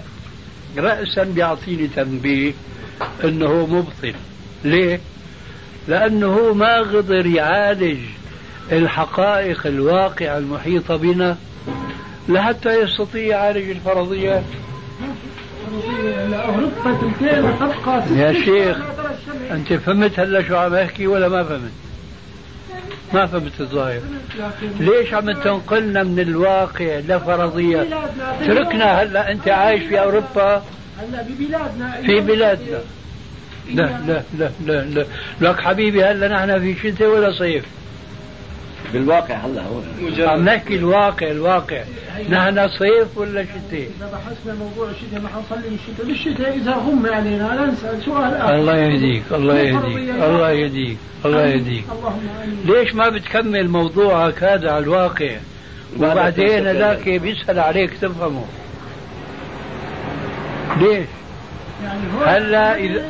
رأسا 0.77 1.23
بيعطيني 1.23 1.87
تنبيه 1.87 2.53
أنه 3.23 3.65
مبطل 3.65 4.13
ليه؟ 4.63 4.99
لأنه 5.87 6.53
ما 6.53 6.79
قدر 6.79 7.25
يعالج 7.25 7.99
الحقائق 8.71 9.67
الواقعة 9.67 10.37
المحيطة 10.37 10.95
بنا 10.95 11.37
لحتى 12.29 12.81
يستطيع 12.81 13.21
يعالج 13.21 13.69
الفرضيات 13.69 14.43
يا 18.11 18.33
شيخ 18.33 18.77
أنت 19.51 19.73
فهمت 19.73 20.19
هلا 20.19 20.47
شو 20.47 20.55
عم 20.55 20.73
أحكي 20.75 21.07
ولا 21.07 21.29
ما 21.29 21.43
فهمت؟ 21.43 21.71
ما 23.13 23.25
فهمت 23.25 23.61
الظاهر 23.61 24.01
ليش 24.79 25.13
عم 25.13 25.31
تنقلنا 25.31 26.03
من 26.03 26.19
الواقع 26.19 26.99
لفرضية؟ 26.99 27.87
تركنا 28.47 29.01
هلا 29.01 29.31
انت 29.31 29.47
عايش 29.47 29.83
في 29.83 29.99
أوروبا؟ 29.99 30.63
هلا 30.99 31.21
ببلادنا 31.21 32.01
في 32.05 32.19
بلادنا. 32.19 32.79
لا 33.73 33.99
لا 34.07 34.21
لا 34.37 34.51
لا 34.65 34.81
لا. 34.81 35.05
لك 35.41 35.59
حبيبي 35.59 36.03
هلا 36.03 36.27
نحن 36.27 36.59
في 36.59 36.91
شتاء 36.91 37.07
ولا 37.07 37.31
صيف. 37.31 37.65
بالواقع 38.93 39.35
هلا 39.35 39.61
هون. 39.61 39.83
عم 40.19 40.45
نحكي 40.45 40.75
الواقع 40.75 41.27
الواقع. 41.31 41.83
نحن 42.29 42.67
صيف 42.67 43.17
ولا 43.17 43.43
شتاء؟ 43.43 43.87
إذا 43.97 44.11
بحثنا 44.13 44.53
موضوع 44.53 44.89
الشتاء 44.89 45.21
ما 45.21 45.29
حنصلي 45.29 45.67
الشتاء 45.75 46.05
بالشتاء 46.05 46.57
إذا 46.57 46.71
غم 46.71 47.05
علينا 47.05 47.55
لا 47.55 47.65
نسأل 47.65 48.05
سؤال 48.05 48.33
آخر. 48.33 48.55
الله 48.55 48.75
يهديك 48.77 49.23
الله 49.31 49.59
يهديك 49.59 50.09
الله 50.09 50.51
يهديك 50.51 50.97
الله 51.25 51.45
يهديك. 51.45 51.85
ليش 52.65 52.95
ما 52.95 53.09
بتكمل 53.09 53.69
موضوعك 53.69 54.43
هذا 54.43 54.71
على 54.71 54.83
الواقع؟ 54.83 55.37
وبعدين 55.97 56.71
ذاك 56.71 57.09
بيسأل 57.09 57.59
عليك 57.59 57.93
تفهمه. 58.01 58.45
ليش؟ 60.77 61.07
يعني 61.83 62.01
هلا 62.25 62.75
اذا 62.75 63.05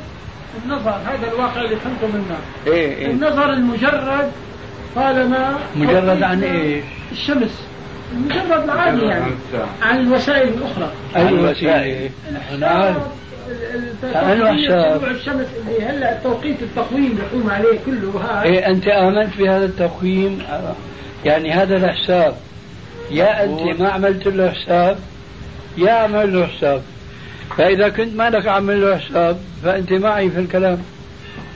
النظر 0.66 0.92
هذا 0.92 1.32
الواقع 1.34 1.62
اللي 1.62 1.76
فهمته 1.76 2.08
منك 2.18 2.38
إيه 2.68 2.98
إيه. 2.98 3.12
النظر 3.12 3.54
المجرد 3.54 4.32
طالما 4.96 5.60
مجرد 5.76 6.24
عن 6.24 6.44
إيش؟ 6.44 6.84
الشمس. 7.12 7.64
مجرد 8.16 8.64
العادي 8.64 9.02
يعني. 9.02 9.32
عن 9.82 10.00
الوسائل 10.00 10.48
الأخرى. 10.48 10.92
اي 11.16 11.34
وسائل 11.34 12.10
نعم 12.60 12.96
أنا 14.16 14.54
حساب 14.54 15.04
الشمس 15.04 15.48
اللي 15.58 15.86
هلا 15.86 16.20
توقيت 16.24 16.62
التقويم 16.62 17.16
بيقوم 17.16 17.50
عليه 17.50 17.80
كله 17.86 18.22
هذا 18.30 18.44
إيه 18.44 18.68
أنت 18.68 18.88
آمنت 18.88 19.38
بهذا 19.38 19.66
التقويم. 19.66 20.40
يعني 21.26 21.52
هذا 21.52 21.76
الحساب. 21.76 22.36
يا 23.12 23.44
أنت 23.44 23.82
ما 23.82 23.90
عملت 23.90 24.28
له 24.28 24.52
حساب 24.52 24.98
يا 25.78 25.92
عمل 25.92 26.34
له 26.34 26.48
حساب. 26.48 26.82
فإذا 27.58 27.90
كنت 27.90 28.16
ما 28.16 28.30
لك 28.30 28.48
عمل 28.48 28.82
له 28.82 28.98
حساب 28.98 29.38
فأنت 29.64 29.94
معي 29.94 30.30
في 30.30 30.40
الكلام. 30.40 30.78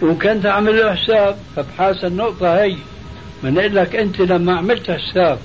وكنت 0.01 0.45
عمل 0.45 0.77
له 0.77 0.95
حساب 0.95 1.35
فبحاس 1.55 2.05
النقطة 2.05 2.61
هي. 2.61 2.75
بنقول 3.43 3.75
لك 3.75 3.95
أنت 3.95 4.19
لما 4.21 4.57
عملت 4.57 4.91
حساب 4.91 5.39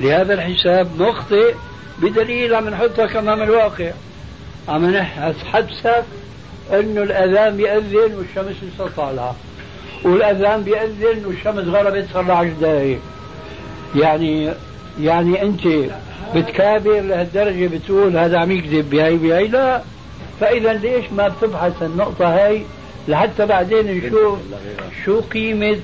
لهذا 0.00 0.34
الحساب 0.34 1.02
مخطئ 1.02 1.54
بدليل 2.02 2.54
عم 2.54 2.68
نحطك 2.68 3.16
أمام 3.16 3.42
الواقع. 3.42 3.90
عم 4.68 4.90
نحسبك 4.90 6.04
انه 6.72 7.02
الأذان 7.02 7.56
بيأذن 7.56 8.14
والشمس 8.14 8.56
لسه 8.62 8.90
طالعه 8.96 9.36
والأذان 10.04 10.62
بيأذن 10.62 11.26
والشمس 11.26 11.64
غربت 11.68 12.06
صار 12.12 12.22
لها 12.22 12.36
10 12.36 12.50
دقائق 12.60 12.98
يعني 13.96 14.50
يعني 15.00 15.42
أنت 15.42 15.62
بتكابر 16.34 17.00
لهالدرجة 17.00 17.66
بتقول 17.66 18.16
هذا 18.16 18.38
عم 18.38 18.50
يكذب 18.52 18.90
بهي 18.90 19.16
بهي 19.16 19.48
لا. 19.48 19.82
فإذا 20.40 20.72
ليش 20.72 21.04
ما 21.16 21.28
بتبحث 21.28 21.82
النقطة 21.82 22.26
هاي؟ 22.26 22.62
لحتى 23.08 23.46
بعدين 23.46 23.86
نشوف 23.86 24.38
شو 25.04 25.20
قيمة 25.20 25.76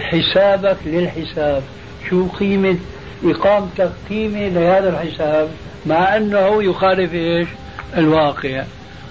حسابك 0.00 0.76
للحساب. 0.86 1.62
شو 2.10 2.26
قيمة 2.28 2.76
إقامتك؟ 3.24 3.90
قيمة 4.10 4.48
لهذا 4.48 4.88
الحساب 4.88 5.48
مع 5.86 6.16
أنه 6.16 6.62
يخالف 6.62 7.14
إيش؟ 7.14 7.48
الواقع. 7.96 8.64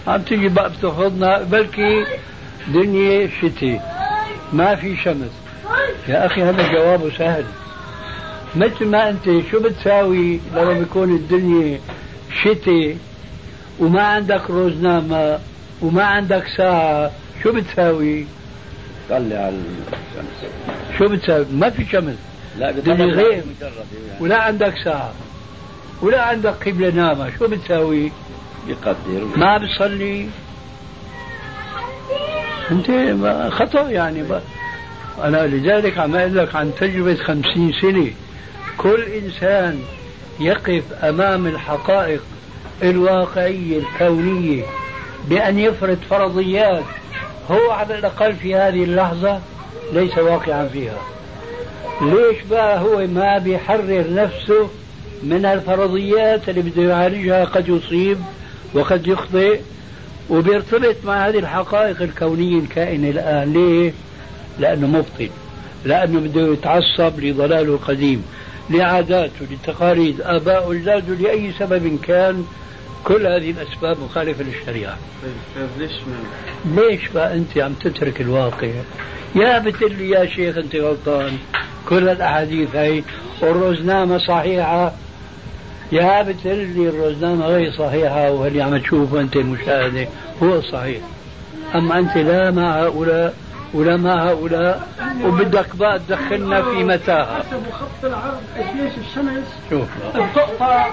عم 0.08 0.22
تيجي 0.22 0.48
بقى 0.48 0.70
بتاخذنا 0.70 1.44
بلكي 1.44 2.06
دنيا 2.68 3.30
شتي. 3.42 3.80
ما 4.54 4.76
في 4.76 4.98
شمس. 4.98 5.32
يا 6.08 6.26
أخي 6.26 6.44
هذا 6.44 6.72
جوابه 6.72 7.10
سهل. 7.18 7.46
مثل 8.56 8.86
ما 8.86 9.10
أنت 9.10 9.24
شو 9.52 9.60
بتساوي 9.60 10.40
لما 10.56 10.74
بيكون 10.74 11.16
الدنيا 11.16 11.80
شتي 12.42 12.98
وما 13.80 14.02
عندك 14.02 14.50
روزنامة 14.50 15.40
وما 15.82 16.04
عندك 16.04 16.44
ساعة؟ 16.58 17.12
شو 17.44 17.52
بتساوي؟ 17.52 18.26
طلع 19.10 19.38
على 19.38 19.56
الشمس. 19.56 20.52
شو 20.98 21.08
بتساوي؟ 21.08 21.46
ما 21.52 21.70
في 21.70 21.86
شمس. 21.86 22.16
لا 22.58 22.70
الدنيا 22.70 23.06
غير 23.06 23.44
ولا 24.20 24.38
عندك 24.38 24.74
ساعة. 24.84 25.14
ولا 26.02 26.22
عندك 26.22 26.68
قبلة 26.68 26.90
نامة. 26.90 27.32
شو 27.40 27.48
بتساوي؟ 27.48 28.12
بيقدر 28.68 29.28
ما 29.36 29.58
بتصلي 29.58 30.28
أنت 32.72 32.90
خطأ 33.54 33.90
يعني. 33.90 34.24
أنا 35.24 35.48
لذلك 35.48 35.98
عم 35.98 36.16
أقول 36.16 36.38
لك 36.38 36.56
عن 36.56 36.72
تجربة 36.80 37.16
خمسين 37.16 37.74
سنة. 37.82 38.12
كل 38.78 39.02
إنسان 39.04 39.80
يقف 40.40 40.84
أمام 41.04 41.48
الحقائق 41.48 42.22
الواقعية 42.84 43.80
الكونية 43.80 44.64
بأن 45.30 45.60
يفرض 45.60 45.98
فرضيات. 46.10 46.84
هو 47.52 47.72
على 47.72 48.00
الاقل 48.00 48.34
في 48.36 48.56
هذه 48.56 48.84
اللحظة 48.84 49.40
ليس 49.94 50.18
واقعا 50.18 50.68
فيها 50.68 50.98
ليش 52.02 52.38
بقى 52.50 52.80
هو 52.82 53.08
ما 53.08 53.38
بيحرر 53.38 54.14
نفسه 54.14 54.70
من 55.24 55.46
الفرضيات 55.46 56.50
اللي 56.50 56.62
بده 56.62 56.82
يعالجها 56.84 57.46
قد 57.46 57.68
يصيب 57.70 58.18
وقد 58.74 59.08
يخطئ 59.08 59.60
وبيرتبط 60.30 60.96
مع 61.06 61.28
هذه 61.28 61.40
الحقائق 61.40 62.02
الكونية 62.02 62.60
الكائنة 62.60 63.10
الآن 63.10 63.54
ليه؟ 63.54 63.94
لأنه 64.60 64.88
مبطل 64.88 65.30
لأنه 65.86 66.20
بده 66.20 66.42
يتعصب 66.54 67.20
لضلاله 67.20 67.74
القديم 67.74 68.26
لعاداته 68.70 69.46
لتقاليد 69.52 70.22
آباء 70.22 70.70
وأجداده 70.70 71.14
لأي 71.16 71.52
سبب 71.60 72.00
كان 72.04 72.46
كل 73.06 73.28
هذه 73.28 73.52
الأسباب 73.52 73.98
مخالفة 74.00 74.44
للشريعة. 74.44 74.98
ليش 75.80 75.92
ليش 76.66 77.08
بقى 77.10 77.34
أنت 77.34 77.58
عم 77.58 77.74
تترك 77.74 78.22
الواقع؟ 78.22 78.68
يا 79.36 79.60
بتقول 79.60 79.92
لي 79.94 80.10
يا 80.10 80.26
شيخ 80.26 80.58
أنت 80.58 80.76
غلطان. 80.76 81.38
كل 81.90 82.10
الأحاديث 82.10 82.76
هي 82.76 83.04
والرزنامة 83.42 84.18
صحيحة. 84.18 84.94
يا 85.92 86.22
بتقول 86.22 86.58
لي 86.58 86.90
الرزنامة 86.90 87.46
غير 87.46 87.72
صحيحة 87.72 88.32
واللي 88.32 88.62
عم 88.62 88.78
تشوفه 88.78 89.22
أنت 89.22 89.36
المشاهدة 89.36 90.08
هو 90.44 90.62
صحيح. 90.62 91.02
أما 91.76 92.00
أنت 92.00 92.18
لا 92.18 92.52
مع 92.52 92.84
هؤلاء 92.84 93.34
ولا 93.74 93.98
مع 93.98 94.30
هؤلاء 94.30 94.88
وبدك 95.24 95.76
بقى 95.76 96.00
تدخلنا 96.00 96.62
في 96.62 96.84
متاهة. 96.84 97.40
حسب 97.40 97.64
خط 97.72 98.06
العرض 98.06 98.42
قديش؟ 98.58 98.94
الشمس؟ 99.10 99.44
شوف. 99.70 99.88
بتقطع 100.16 100.88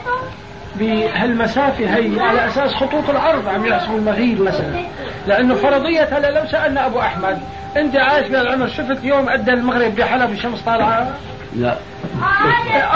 بهالمسافة 0.76 1.96
هي 1.96 2.20
على 2.20 2.46
أساس 2.46 2.74
خطوط 2.74 3.10
العرض 3.10 3.48
عم 3.48 3.66
يحسبوا 3.66 3.98
المغيب 3.98 4.40
مثلا. 4.40 4.80
لأنه 5.26 5.54
فرضية 5.54 6.08
هلا 6.12 6.30
لو 6.40 6.46
سألنا 6.46 6.86
أبو 6.86 7.00
أحمد 7.00 7.38
أنت 7.76 7.96
عايش 7.96 8.28
بهالعمر 8.28 8.68
شفت 8.68 9.04
يوم 9.04 9.28
أدى 9.28 9.52
المغرب 9.52 9.94
بحلب 9.94 10.30
الشمس 10.30 10.60
طالعة؟ 10.60 11.08
لا. 11.56 11.76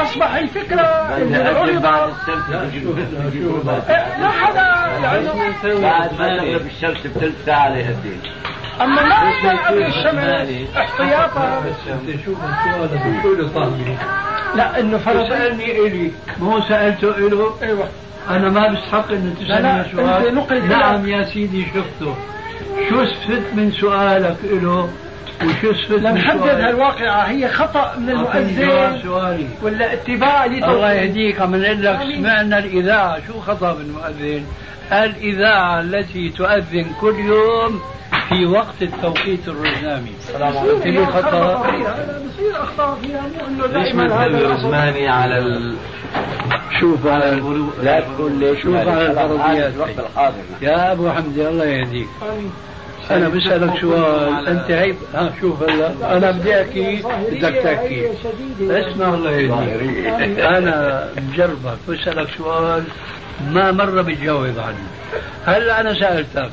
أصبح 0.02 0.34
الفكرة 0.34 1.08
بعد 1.78 2.12
لا 4.20 4.28
حدا 4.28 4.98
بعد 5.80 6.10
ما 6.18 6.36
تغرب 6.36 6.66
الشمس 6.66 7.06
بثلث 7.06 7.44
ساعة 7.46 7.68
ليهديك. 7.68 8.20
أما 8.80 9.02
ما 9.02 9.30
يصير 9.30 9.56
قبل 9.56 9.82
الشمس 9.82 10.68
احتياطا. 10.76 11.62
شوف 12.24 12.38
السؤال 12.44 13.96
لا 14.56 14.80
إنه 14.80 14.98
فرض. 14.98 15.28
سالني 15.28 15.86
الي 15.86 16.10
مو 16.40 16.60
سالته 16.60 17.18
له 17.18 17.54
أيوه. 17.62 17.88
أنا 18.30 18.48
ما 18.48 18.68
بستحق 18.68 19.12
إنه 19.12 19.34
تسألني 19.40 19.84
سؤال. 19.92 20.68
نعم 20.68 21.08
يا 21.08 21.24
سيدي 21.24 21.66
شفته. 21.66 22.16
شو 22.88 23.02
استفدت 23.02 23.54
من 23.54 23.72
سؤالك 23.72 24.36
له 24.44 24.88
وشو 25.44 25.70
استفدت 25.70 26.00
لنحدد 26.00 26.60
هالواقعة. 26.60 27.22
هي 27.22 27.48
خطأ 27.48 27.94
من 27.98 28.10
المؤذن 28.10 29.00
سؤالي. 29.02 29.48
ولا 29.62 29.92
اتباع 29.92 30.44
الله 30.44 30.92
يهديك 30.92 31.40
عم 31.40 31.56
نقول 31.56 31.82
لك 31.84 31.98
سمعنا 32.16 32.58
الإذاعة. 32.58 33.18
شو 33.26 33.40
خطأ 33.40 33.74
من 33.74 33.80
المؤذن؟ 33.80 34.44
الإذاعة 34.92 35.80
التي 35.80 36.28
تؤذن 36.28 36.86
كل 37.00 37.14
يوم 37.18 37.80
في 38.28 38.46
وقت 38.46 38.82
التوقيت 38.82 39.48
الرزنامي 39.48 40.12
السلام 40.18 40.58
عليكم. 40.58 40.88
لي 40.90 41.06
خطأ 41.06 41.62
بصير 41.62 42.62
أخطاء 42.62 42.98
فيها 43.02 43.20
مو 43.20 43.46
إنه 43.48 43.66
دائما 43.66 44.24
هذا 44.24 44.38
الرزماني 44.38 45.08
على 45.08 45.38
ال... 45.38 45.74
شوف 46.80 47.06
على 47.06 47.42
لا 47.82 48.00
تقول 48.00 48.32
ليش 48.32 48.62
شوف 48.62 48.76
على 48.76 49.06
الفرضيات 49.06 49.72
يا 50.62 50.92
أبو 50.92 51.10
حمدي 51.10 51.48
الله 51.48 51.64
يهديك. 51.64 52.08
أنا 53.10 53.28
بسألك 53.28 53.80
سؤال 53.80 54.48
أنت 54.48 54.70
عيب؟ 54.70 54.96
ها 55.14 55.32
شوف 55.40 55.62
هلا. 55.62 56.16
أنا 56.16 56.30
بدي 56.30 56.62
أحكي 56.62 57.02
بدك 57.30 57.54
تحكي. 57.54 58.10
اسمع 58.60 59.08
الله 59.14 59.30
يهديك. 59.30 60.38
أنا 60.40 61.08
مجربك. 61.16 61.78
بسألك 61.88 62.28
سؤال 62.38 62.84
ما 63.50 63.72
مره 63.72 64.02
بتجاوب 64.02 64.44
عنه. 64.58 64.86
هلا 65.46 65.80
أنا 65.80 65.94
سألتك. 65.94 66.50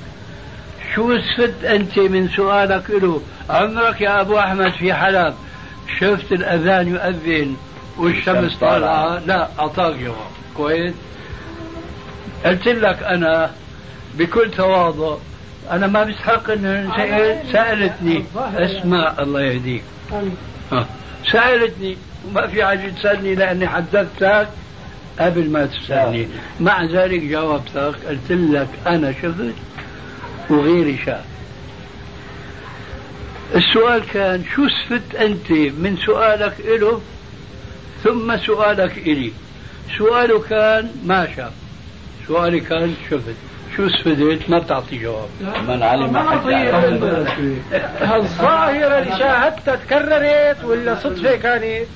شو 0.96 1.16
استفدت 1.16 1.64
أنت 1.64 2.00
من 2.00 2.30
سؤالك 2.30 2.90
له 2.90 3.22
عمرك 3.50 4.02
يا 4.02 4.22
أبو 4.22 4.40
أحمد 4.40 4.72
في 4.72 4.94
حلب. 4.94 5.34
شفت 6.00 6.32
الأذان 6.32 6.88
يؤذن 6.88 7.56
والشمس 7.98 8.56
طالعة. 8.56 9.20
لا 9.26 9.50
اعطاك 9.60 9.96
جواب 9.96 10.32
كويس؟ 10.58 10.94
قلت 12.46 12.68
لك 12.68 13.04
أنا 13.04 13.52
بكل 14.18 14.52
تواضع 14.52 15.18
أنا 15.72 15.88
ما 15.88 16.04
بستحق 16.04 16.50
ان 16.52 16.90
سألتني. 17.52 18.26
اسمع 18.38 19.14
الله 19.20 19.42
يهديك. 19.42 19.84
سألتني. 21.32 21.98
وما 22.28 22.48
في 22.48 22.66
حاجة 22.66 22.90
تسألني 22.90 23.36
لأني 23.36 23.68
حدثتك 23.68 24.48
قبل 25.20 25.50
ما 25.50 25.66
تسألني. 25.66 26.28
مع 26.60 26.84
ذلك 26.84 27.22
جاوبتك. 27.22 27.96
قلت 28.08 28.32
لك 28.32 28.68
أنا 28.88 29.12
شفت 29.12 29.54
وغيري 30.50 30.98
شاف 31.06 31.26
السؤال 33.56 34.04
كان 34.14 34.44
شو 34.56 34.66
استفدت 34.66 35.16
أنت 35.16 35.52
من 35.52 35.98
سؤالك 36.06 36.54
له 36.66 37.02
ثم 38.04 38.38
سؤالك 38.38 38.98
إلي؟ 38.98 39.32
سؤاله 39.98 40.40
كان 40.40 40.92
ما 41.06 41.28
شاف 41.36 41.52
سؤالي 42.28 42.60
كان 42.60 42.96
شفت. 43.10 43.36
شو 43.78 43.88
استفدت؟ 43.88 44.50
ما 44.50 44.60
بتعطي 44.60 44.98
جواب. 44.98 45.30
من 45.68 45.84
علم 45.84 46.18
الظاهرة 48.02 49.00
اللي 49.00 49.18
شاهدتها 49.20 49.76
تكررت 49.76 50.64
ولا 50.64 50.96
صدفة 50.96 51.36
كانت؟ 51.36 51.88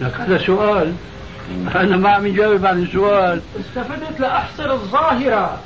لك 0.00 0.14
هذا 0.20 0.38
سؤال. 0.38 0.94
أنا 1.74 1.96
ما 1.96 2.10
عم 2.10 2.26
جاوب 2.26 2.66
عن 2.66 2.82
السؤال. 2.82 3.40
استفدت 3.60 4.20
لأحصر 4.20 4.72
الظاهرة. 4.72 5.60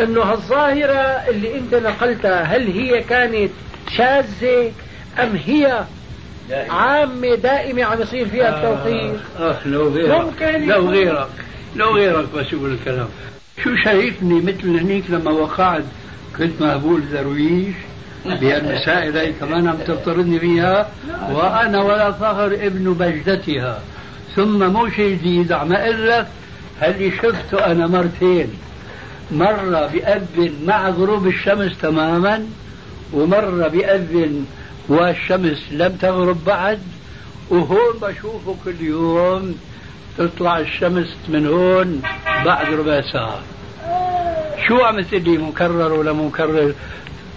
انه 0.00 0.22
هالظاهرة 0.22 1.28
اللي 1.28 1.58
أنت 1.58 1.74
نقلتها. 1.74 2.42
هل 2.42 2.72
هي 2.72 3.02
كانت 3.02 3.50
شاذة 3.96 4.72
أم 5.22 5.36
هي 5.46 5.84
عامة 6.70 7.34
دائمة 7.34 7.84
عم 7.84 8.02
يصير 8.02 8.28
فيها 8.28 8.56
التوقيت؟ 8.56 9.20
آه, 9.38 9.50
آه 9.50 9.68
لو 9.68 9.88
غيرك. 9.88 10.20
ممكن 10.20 10.66
لو 10.66 10.88
غيرك. 10.88 11.28
لو 11.76 11.96
غيرك 11.96 12.26
بس 12.34 12.52
يقول 12.52 12.72
الكلام. 12.72 13.08
شو 13.64 13.76
شايفني 13.84 14.40
مثل 14.40 14.78
هنيك 14.78 15.04
لما 15.08 15.30
وقعت؟ 15.30 15.84
كنت 16.38 16.62
مهبول 16.62 17.02
درويش 17.12 17.74
بهالمسائل 18.24 19.16
هي 19.16 19.32
كمان 19.32 19.68
عم 19.68 19.76
تفترضني 19.76 20.38
فيها 20.38 20.88
وأنا 21.30 21.82
ولا 21.82 22.12
فخر 22.12 22.46
ابن 22.46 22.92
بجدتها. 22.92 23.80
ثم 24.36 24.72
مو 24.72 24.88
شيء 24.88 25.16
جديد 25.16 25.52
عم 25.52 25.72
أقول 25.72 26.08
لك 26.08 26.26
اللي 26.82 27.10
شفته 27.10 27.66
أنا 27.66 27.86
مرتين؟ 27.86 28.54
مرة 29.32 29.86
بأذن 29.86 30.54
مع 30.66 30.88
غروب 30.88 31.26
الشمس 31.26 31.78
تماما 31.78 32.46
ومرة 33.12 33.68
بأذن 33.68 34.44
والشمس 34.88 35.62
لم 35.70 35.92
تغرب 35.92 36.44
بعد 36.44 36.78
وهون 37.50 37.98
بشوفه 38.02 38.56
كل 38.64 38.80
يوم 38.80 39.54
تطلع 40.18 40.58
الشمس 40.58 41.16
من 41.28 41.46
هون 41.46 42.02
بعد 42.44 42.74
ربع 42.74 43.00
ساعة. 43.12 43.42
شو 44.68 44.76
عم 44.76 45.00
لي؟ 45.00 45.38
مكرر 45.38 45.92
ولا 45.92 46.12
مكرر؟ 46.12 46.74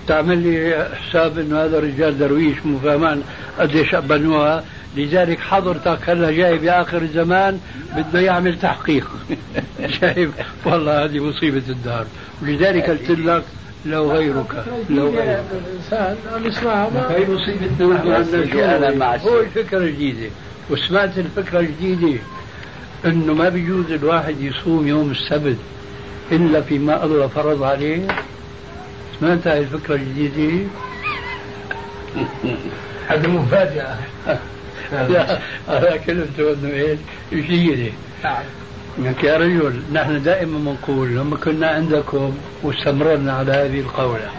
تعمل 0.07 0.37
لي 0.37 0.87
حساب 1.09 1.39
إنه 1.39 1.63
هذا 1.63 1.77
الرجال 1.77 2.17
درويش 2.17 2.57
مو 2.65 2.79
فاهمان 2.79 3.23
قديش 3.59 3.95
بنوها 3.95 4.63
لذلك 4.97 5.39
حضرتك 5.39 6.09
هلا 6.09 6.31
جاي 6.31 6.57
باخر 6.57 7.01
الزمان 7.01 7.59
بده 7.97 8.19
يعمل 8.19 8.59
تحقيق. 8.59 9.07
شايف؟ 10.01 10.29
والله 10.65 11.05
هذه 11.05 11.19
مصيبة 11.19 11.63
الدار. 11.69 12.05
ولذلك 12.41 12.89
قلت 12.89 13.09
لك 13.09 13.43
لو 13.85 14.11
غيرك 14.11 14.65
لو 14.89 15.09
غيرك. 15.09 15.45
هي 17.09 17.29
مصيبتنا 17.29 18.79
نحن 18.89 18.97
مع 18.97 19.15
هو 19.15 19.39
الفكرة 19.39 19.77
الجديدة. 19.77 20.29
وسمعت 20.69 21.17
الفكرة 21.17 21.59
الجديدة 21.59 22.19
إنه 23.05 23.33
ما 23.33 23.49
بيجوز 23.49 23.91
الواحد 23.91 24.41
يصوم 24.41 24.87
يوم 24.87 25.11
السبت 25.11 25.57
إلا 26.31 26.61
فيما 26.61 27.03
الله 27.05 27.27
فرض 27.27 27.63
عليه. 27.63 28.07
سمعت 29.19 29.47
هاي 29.47 29.59
الفكرة 29.59 29.95
الجديدة؟ 29.95 30.67
هذه 33.07 33.27
مفاجاه 33.27 33.97
لا 34.91 35.39
هذا 35.67 35.97
كلمته 36.05 36.53
انه 36.53 36.69
إيه 36.69 36.97
جيده 37.33 37.91
نعم. 38.23 38.43
لك 38.97 39.23
يا 39.23 39.37
رجل 39.37 39.81
نحن 39.93 40.23
دائما 40.23 40.57
بنقول 40.57 41.09
لما 41.09 41.37
كنا 41.37 41.67
عندكم 41.67 42.37
واستمررنا 42.63 43.33
على 43.33 43.51
هذه 43.51 43.79
القولة 43.79 44.29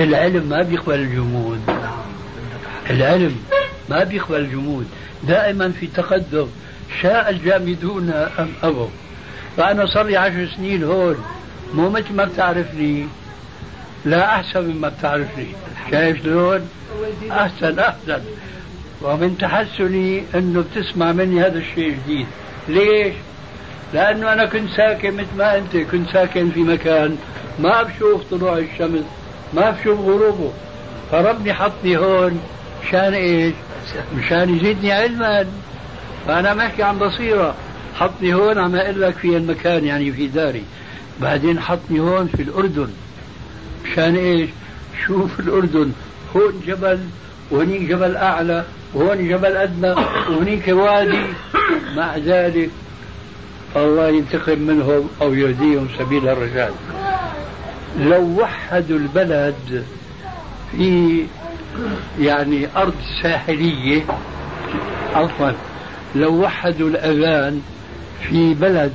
العلم 0.00 0.48
ما 0.48 0.62
بيقبل 0.62 0.94
الجمود. 0.94 1.60
العلم 2.90 3.36
ما 3.88 4.04
بيقبل 4.04 4.36
الجمود. 4.36 4.86
دائما 5.22 5.72
في 5.80 5.86
تقدم 5.86 6.46
شاء 7.02 7.30
الجامدون 7.30 8.10
أم 8.38 8.48
أبوا 8.62 8.88
فأنا 9.56 9.86
صار 9.86 10.06
لي 10.06 10.16
عشر 10.16 10.48
سنين 10.56 10.84
هون 10.84 11.16
مو 11.74 11.90
مثل 11.90 12.14
ما 12.14 12.24
بتعرفني. 12.24 13.06
لا 14.04 14.24
أحسن 14.24 14.64
مما 14.64 14.88
بتعرفني. 14.88 15.46
شايف 15.90 16.22
شلون؟ 16.22 16.68
أحسن 17.30 17.78
أحسن. 17.78 18.20
ومن 19.02 19.38
تحسني 19.38 20.24
أنه 20.34 20.64
بتسمع 20.72 21.12
مني 21.12 21.40
هذا 21.40 21.58
الشيء 21.58 21.96
جديد 22.04 22.26
ليش؟ 22.68 23.14
لأنه 23.94 24.32
أنا 24.32 24.46
كنت 24.46 24.70
ساكن 24.76 25.14
مثل 25.14 25.36
ما 25.38 25.58
أنت 25.58 25.76
كنت 25.76 26.10
ساكن 26.10 26.50
في 26.50 26.60
مكان 26.60 27.16
ما 27.58 27.82
بشوف 27.82 28.22
طلوع 28.30 28.58
الشمس 28.58 29.04
ما 29.54 29.70
بشوف 29.70 30.00
غروبه. 30.00 30.52
فربي 31.10 31.54
حطني 31.54 31.96
هون 31.96 32.40
مشان 32.84 33.14
إيش؟ 33.14 33.54
مشان 34.16 34.56
يزيدني 34.56 34.92
علما. 34.92 35.46
فأنا 36.26 36.54
بحكي 36.54 36.82
عن 36.82 36.98
بصيرة. 36.98 37.54
حطني 37.94 38.34
هون 38.34 38.58
عم 38.58 38.76
أقول 38.76 39.02
لك 39.02 39.14
في 39.14 39.36
المكان 39.36 39.84
يعني 39.84 40.12
في 40.12 40.26
داري. 40.26 40.62
بعدين 41.20 41.60
حطني 41.60 42.00
هون 42.00 42.26
في 42.26 42.42
الأردن. 42.42 42.88
مشان 43.84 44.16
إيش؟ 44.16 44.50
شوف 45.06 45.40
الأردن. 45.40 45.92
هون 46.36 46.62
جبل 46.66 47.00
وهنيك 47.50 47.82
جبل 47.82 48.16
أعلى 48.16 48.64
وهون 48.94 49.28
جبل 49.28 49.56
أدنى 49.56 49.90
وهنيك 50.30 50.68
وادي. 50.68 51.22
مع 51.96 52.16
ذلك 52.16 52.70
الله 53.76 54.08
ينتقم 54.08 54.58
منهم 54.58 55.08
أو 55.22 55.34
يهديهم 55.34 55.88
سبيل 55.98 56.28
الرشاد. 56.28 56.72
لو 58.00 58.40
وحدوا 58.40 58.98
البلد 58.98 59.84
في 60.70 61.24
يعني 62.20 62.68
أرض 62.76 62.94
ساحلية 63.22 64.04
عفوا 65.14 65.50
لو 66.14 66.42
وحدوا 66.42 66.88
الأذان 66.88 67.62
في 68.28 68.54
بلد 68.54 68.92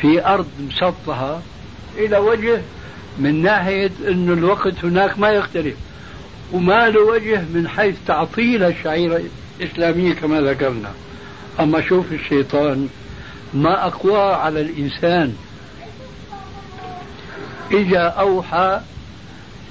في 0.00 0.26
أرض 0.26 0.46
مسطحة 0.60 1.40
إلى 1.98 2.18
وجه 2.18 2.60
من 3.18 3.42
ناحية 3.42 3.90
أن 4.08 4.32
الوقت 4.32 4.84
هناك 4.84 5.18
ما 5.18 5.30
يختلف. 5.30 5.74
وما 6.52 6.88
له 6.88 7.02
وجه 7.02 7.40
من 7.54 7.68
حيث 7.68 7.94
تعطيل 8.06 8.64
الشعيرة 8.64 9.22
الإسلامية 9.60 10.14
كما 10.14 10.40
ذكرنا. 10.40 10.92
أما 11.60 11.80
شوف 11.80 12.12
الشيطان 12.12 12.88
ما 13.54 13.86
أقوى 13.86 14.32
على 14.34 14.60
الإنسان. 14.60 15.34
إجا 17.72 18.00
أوحى 18.00 18.80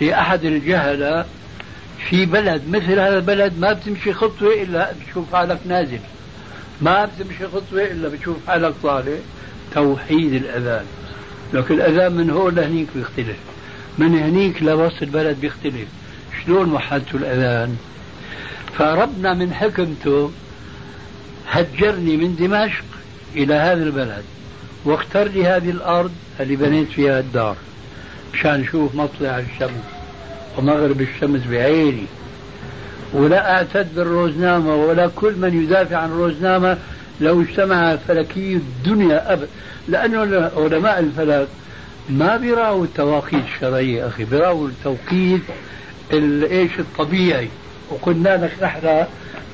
لأحد 0.02 0.46
الجهلة 0.46 1.26
في 2.10 2.26
بلد 2.26 2.62
مثل 2.70 3.00
هذا 3.00 3.18
البلد 3.18 3.54
ما 3.60 3.74
بتمشي 3.74 4.14
خطوة 4.14 4.54
إلا 4.54 4.92
بتشوف 4.92 5.36
حالك 5.36 5.60
نازل. 5.66 6.00
ما 6.82 7.06
بتمشي 7.06 7.48
خطوة 7.48 7.84
إلا 7.84 8.10
بتشوف 8.10 8.38
حالك 8.48 8.74
طالع. 8.84 9.18
توحيد 9.74 10.34
الأذان. 10.34 10.86
لكن 11.54 11.74
الأذان 11.74 12.12
من 12.12 12.30
هون 12.30 12.56
لهنيك 12.56 12.88
بيختلف. 12.96 13.38
من 13.98 14.20
هنيك 14.20 14.64
لوسط 14.64 15.02
البلد 15.02 15.42
بيختلف. 15.42 15.88
شلون 16.48 16.74
وحدتوا 16.74 17.20
الأذان. 17.20 17.78
فربنا 18.78 19.34
من 19.34 19.54
حكمته 19.54 20.32
هجرني 21.50 22.18
من 22.18 22.36
دمشق 22.36 22.84
إلى 23.36 23.54
هذا 23.54 23.84
البلد 23.84 24.24
واختار 24.86 25.28
لي 25.28 25.48
هذه 25.48 25.70
الأرض 25.70 26.12
اللي 26.40 26.56
بنيت 26.56 26.88
فيها 26.90 27.20
الدار 27.20 27.56
مشان 28.34 28.60
نشوف 28.60 28.96
مطلع 28.96 29.40
الشمس 29.40 29.84
ومغرب 30.58 31.02
الشمس 31.02 31.42
بعيني. 31.52 32.06
ولا 33.14 33.52
أعتد 33.52 33.96
بالروزنامة 33.96 34.76
ولا 34.76 35.10
كل 35.16 35.34
من 35.36 35.64
يدافع 35.64 35.98
عن 35.98 36.10
الروزنامة 36.10 36.78
لو 37.22 37.42
اجتمع 37.42 37.96
فلكي 37.96 38.54
الدنيا 38.54 39.34
أبدا 39.34 39.48
لأنه 39.88 40.20
علماء 40.58 41.00
الفلك 41.00 41.48
ما 42.10 42.38
بيراوا 42.38 42.86
التواقيت 42.86 43.44
الشرعية 43.56 44.08
أخي 44.08 44.26
بيراوا 44.26 44.68
التوقيت 44.68 45.42
إيش 46.12 46.80
الطبيعي. 46.80 47.50
وقلنا 47.90 48.46
لك 48.46 48.64
نحن 48.64 49.06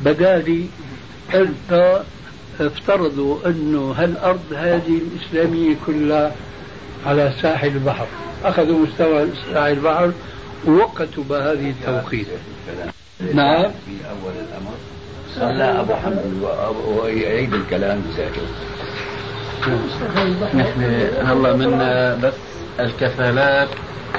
بدالي 0.01 0.65
أنت 1.33 2.01
افترضوا 2.59 3.37
أنه 3.45 3.91
هالأرض 3.97 4.53
هذه 4.55 5.01
الإسلامية 5.01 5.75
كلها 5.85 6.31
على 7.05 7.33
ساحل 7.41 7.67
البحر. 7.67 8.07
أخذوا 8.43 8.85
مستوى 8.85 9.27
ساحل 9.53 9.71
البحر 9.71 10.11
ووقتوا 10.67 11.23
بهذه 11.29 11.69
التوقيت. 11.69 12.27
نعم. 13.33 13.63
في 13.63 13.95
أول 14.09 14.33
الأمر 14.49 14.73
صلى 15.35 15.79
أبو 15.79 15.93
حمد 15.93 16.47
ويعيد 16.87 17.53
الكلام 17.53 18.01
ساكت 18.17 18.41
نحن 20.55 20.81
هلا 21.25 21.53
من 21.53 21.77
بس 22.23 22.33
الكفالات 22.79 23.67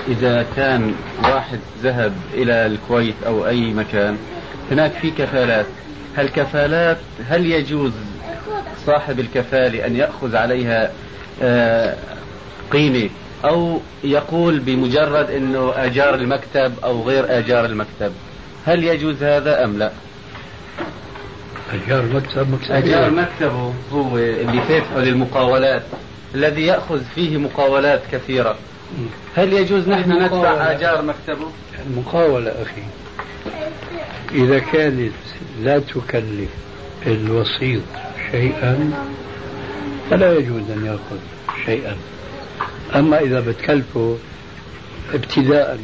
إذا 0.08 0.46
كان 0.56 0.94
واحد 1.24 1.58
ذهب 1.82 2.12
إلى 2.34 2.66
الكويت 2.66 3.14
أو 3.26 3.46
أي 3.46 3.72
مكان 3.72 4.16
هناك 4.70 4.92
في 4.92 5.10
كفالات. 5.10 5.66
هالكفالات 6.16 6.98
هل 7.28 7.46
يجوز 7.46 7.92
صاحب 8.86 9.20
الكفالة 9.20 9.86
أن 9.86 9.96
يأخذ 9.96 10.36
عليها 10.36 10.90
آه، 11.42 11.96
قيمة؟ 12.70 13.10
أو 13.44 13.80
يقول 14.04 14.58
بمجرد 14.58 15.30
أنه 15.30 15.72
أجار 15.76 16.14
المكتب 16.14 16.72
أو 16.84 17.02
غير 17.02 17.38
أجار 17.38 17.64
المكتب. 17.64 18.12
هل 18.66 18.84
يجوز 18.84 19.22
هذا 19.22 19.64
أم 19.64 19.78
لا؟ 19.78 19.92
أجار 21.72 22.02
مكتب 22.02 22.50
مكتب 22.50 22.70
أجار 22.70 23.10
مكتبه 23.10 23.74
هو 23.92 24.18
اللي 24.18 24.60
فاتحه 24.68 24.98
للمقاولات 24.98 25.82
الذي 26.34 26.66
يأخذ 26.66 27.02
فيه 27.14 27.38
مقاولات 27.38 28.02
كثيرة. 28.12 28.56
هل 29.34 29.52
يجوز 29.52 29.88
نحن 29.88 30.12
ندفع 30.22 30.72
أجار 30.72 31.02
مكتبه؟ 31.02 31.46
المقاولة 31.86 32.50
أخي. 32.50 32.82
إذا 34.32 34.58
كانت 34.58 35.12
لا 35.62 35.78
تكلف 35.78 36.50
الوسيط 37.06 37.82
شيئا 38.30 38.92
فلا 40.10 40.32
يجوز 40.38 40.70
أن 40.70 40.84
يأخذ 40.86 41.18
شيئا. 41.66 41.96
أما 42.94 43.20
إذا 43.20 43.40
بتكلفه 43.40 44.16
ابتداء 45.14 45.78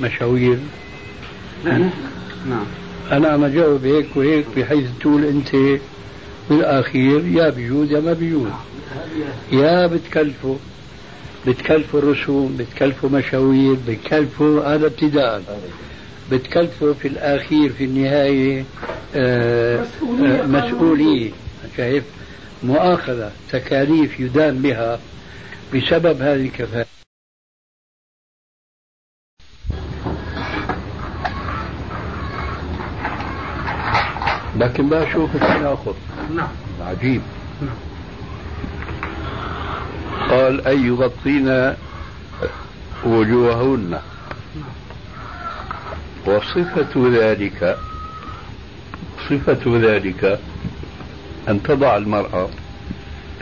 مشاوير 0.00 0.58
نعم 1.64 1.90
نعم. 2.48 2.66
أنا 3.12 3.28
عم 3.28 3.44
أجاوب 3.44 3.84
هيك 3.84 4.06
وهيك 4.16 4.46
بحيث 4.56 4.86
تقول 5.00 5.24
أنت 5.24 5.80
بالأخير 6.50 7.26
يا 7.26 7.50
بيجوز 7.50 7.92
يا 7.92 8.00
ما 8.00 8.12
بيجوز. 8.12 8.48
يا 9.52 9.86
بتكلفه 9.86 10.56
بتكلفوا 11.46 12.00
الرسوم 12.00 12.56
بتكلفوا 12.56 13.10
مشاوير 13.10 13.76
بتكلفوا 13.88 14.74
هذا 14.74 14.86
ابتداء 14.86 15.42
بتكلفه 16.32 16.92
في 16.92 17.08
الأخير 17.08 17.72
في 17.72 17.84
النهاية 17.84 18.64
آه 19.16 19.80
مسؤولية, 19.84 20.42
آه 20.42 20.46
مسؤولية. 20.46 21.30
شايف؟ 21.76 22.04
مؤاخذة 22.62 23.32
تكاليف 23.52 24.20
يدان 24.20 24.62
بها 24.62 24.98
بسبب 25.74 26.22
هذه 26.22 26.46
الكفاءة. 26.46 26.86
لكن 34.56 34.88
بقى 34.88 35.12
شوف 35.12 35.34
التناقض 35.34 35.96
نعم. 36.36 36.48
عجيب. 36.80 37.22
نعم. 37.62 37.87
قال 40.30 40.66
أن 40.66 40.86
يغطين 40.86 41.74
وجوههن. 43.04 43.98
وصفة 46.26 47.10
ذلك 47.12 47.78
صفة 49.28 49.78
ذلك 49.78 50.40
أن 51.48 51.62
تضع 51.62 51.96
المرأة 51.96 52.48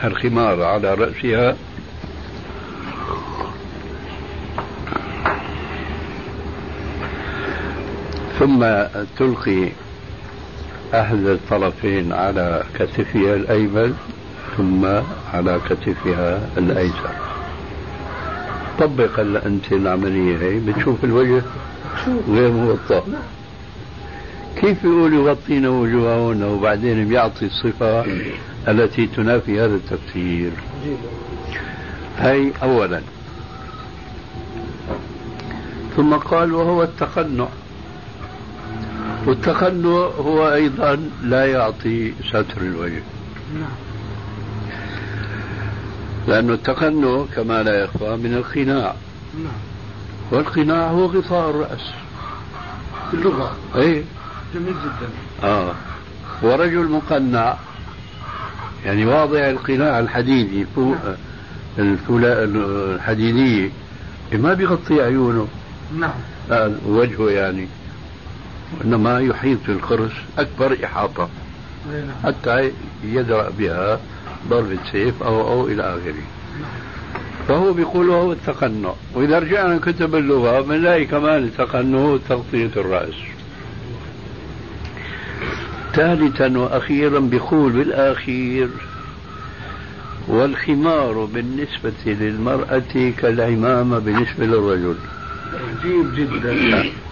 الخمار 0.03 0.63
على 0.63 0.93
رأسها. 0.93 1.55
ثم 8.39 8.65
تلقي 9.17 9.69
أحد 10.93 11.25
الطرفين 11.25 12.13
على 12.13 12.63
كتفها 12.79 13.35
الأيمن. 13.35 13.97
ثم 14.57 14.85
على 15.33 15.59
كتفها 15.69 16.49
الأيسر 16.57 17.09
طبق 18.79 19.19
أنت 19.45 19.71
العملية 19.71 20.37
هي 20.37 20.59
بتشوف 20.59 21.03
الوجه 21.03 21.41
غير 22.29 22.51
موطى 22.51 23.01
كيف 24.61 24.83
يقول 24.83 25.13
يغطين 25.13 25.65
وجوههن 25.65 26.43
وبعدين 26.43 27.07
بيعطي 27.07 27.45
الصفة 27.45 28.05
التي 28.67 29.07
تنافي 29.07 29.59
هذا 29.59 29.75
التفسير؟ 29.75 30.51
هي 32.17 32.51
أولا. 32.63 33.01
ثم 35.97 36.13
قال 36.13 36.53
وهو 36.53 36.83
التقنع. 36.83 37.47
والتقنع 39.27 39.89
هو 40.19 40.53
أيضا 40.53 40.99
لا 41.23 41.45
يعطي 41.45 42.13
ستر 42.29 42.61
الوجه. 42.61 43.01
لأن 46.27 46.49
التقنع 46.49 47.25
كما 47.35 47.63
لا 47.63 47.83
يخفى 47.83 48.15
من 48.15 48.33
القناع. 48.33 48.95
والقناع 50.31 50.87
هو 50.87 51.05
غطاء 51.05 51.49
الرأس. 51.49 51.91
اللغة. 53.13 53.55
أي 53.75 54.03
جميل 54.53 54.73
جدا. 54.73 55.09
آه. 55.43 55.75
ورجل 56.41 56.89
مقنع. 56.89 57.55
يعني 58.85 59.05
واضع 59.05 59.49
القناع 59.49 59.99
الحديدي. 59.99 60.65
فوق 60.75 60.95
الحديدية 61.79 63.69
ما 64.33 64.53
بيغطي 64.53 65.01
عيونه. 65.01 65.47
نعم. 65.99 66.11
آه 66.51 66.71
وجهه 66.85 67.29
يعني. 67.29 67.67
وإنما 68.79 69.19
يحيط 69.19 69.59
بالقرص 69.67 70.11
أكبر 70.37 70.77
إحاطة. 70.85 71.29
نعم. 71.91 72.09
حتى 72.23 72.71
يدرأ 73.03 73.49
بها. 73.49 73.99
ضربة 74.49 74.77
سيف 74.91 75.23
أو 75.23 75.47
أو 75.47 75.67
إلى 75.67 75.83
آخره. 75.83 76.23
فهو 77.47 77.73
بيقول 77.73 78.09
وهو 78.09 78.31
التقنع. 78.31 78.93
وإذا 79.15 79.39
رجعنا 79.39 79.77
كتب 79.77 80.15
اللغة 80.15 80.61
بنلاقي 80.61 81.05
كمان 81.05 81.43
التقنع 81.43 82.17
تغطية 82.29 82.71
الرأس. 82.77 83.15
ثالثا 85.93 86.57
وأخيرا 86.57 87.19
بيقول 87.19 87.71
بالأخير 87.71 88.69
والخمار 90.27 91.25
بالنسبة 91.25 92.05
للمرأة 92.05 93.11
كالعمامة 93.17 93.99
بالنسبة 93.99 94.45
للرجل. 94.45 94.95
عجيب 95.53 96.15
جدا. 96.15 96.83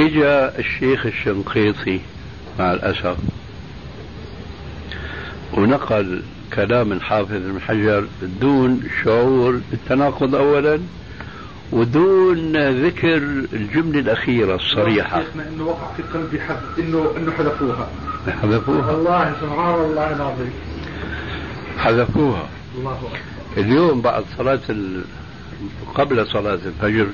إجا 0.00 0.58
الشيخ 0.58 1.06
الشنقيطي 1.06 2.00
مع 2.58 2.72
الاسف 2.72 3.16
ونقل 5.54 6.22
كلام 6.54 6.92
الحافظ 6.92 7.32
ابن 7.32 7.60
حجر 7.60 8.04
دون 8.40 8.82
شعور 9.04 9.60
بالتناقض 9.70 10.34
اولا 10.34 10.80
ودون 11.72 12.56
ذكر 12.86 13.16
الجملة 13.52 13.98
الأخيرة 13.98 14.54
الصريحة. 14.54 15.22
إنه 15.52 15.64
وقع 15.64 15.92
في 15.96 16.02
قلبي 16.02 16.40
حد 16.40 16.56
إنه 16.78 17.12
إنه 17.16 17.32
حذفوها. 17.32 17.88
حذفوها؟ 18.42 18.92
والله 18.92 19.32
سبحان 19.40 19.74
الله 19.74 20.16
العظيم. 20.16 20.52
حذفوها. 21.78 22.48
الله 22.78 22.92
أكبر. 22.92 23.18
اليوم 23.56 24.00
بعد 24.00 24.24
صلاة 24.38 24.60
ال... 24.70 25.04
قبل 25.94 26.26
صلاة 26.26 26.58
الفجر 26.66 27.06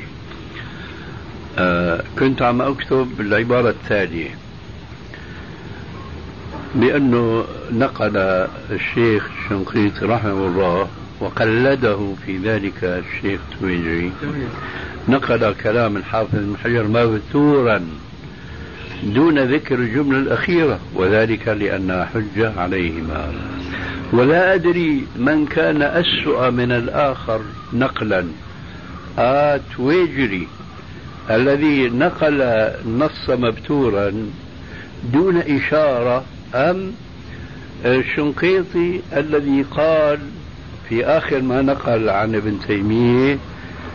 آه 1.59 2.03
كنت 2.19 2.43
عم 2.43 2.63
أكتب 2.63 3.09
العبارة 3.21 3.71
التالية. 3.71 4.31
بأنه 6.75 7.45
نقل 7.73 8.17
الشيخ 8.71 9.29
الشنقيطي 9.39 10.05
رحمه 10.05 10.47
الله 10.47 10.89
وقلده 11.21 12.15
في 12.27 12.39
ذلك 12.39 12.85
الشيخ 12.85 13.41
تويجري 13.61 14.13
نقل 15.09 15.55
كلام 15.55 15.97
الحافظ 15.97 16.35
بن 16.35 16.57
حجر 16.65 16.89
مبتورا 16.89 17.81
دون 19.03 19.39
ذكر 19.39 19.75
الجملة 19.75 20.19
الأخيرة 20.19 20.79
وذلك 20.95 21.49
لأنها 21.49 22.05
حجة 22.05 22.53
عليهما. 22.61 23.33
ولا 24.13 24.55
أدري 24.55 25.07
من 25.17 25.47
كان 25.47 25.83
أسوأ 25.83 26.51
من 26.51 26.73
الآخر 26.73 27.41
نقلا. 27.73 28.25
آت 29.19 29.79
ويجري 29.79 30.49
الذي 31.31 31.89
نقل 31.89 32.43
النص 32.43 33.31
مبتورا 33.31 34.13
دون 35.13 35.37
إشارة 35.37 36.25
أم 36.55 36.93
الشنقيطي 37.85 39.01
الذي 39.17 39.65
قال 39.71 40.19
في 40.89 41.07
آخر 41.07 41.43
ما 41.43 41.63
نقل 41.63 42.09
عن 42.11 42.35
ابن 42.35 42.59
تيمية 42.67 43.39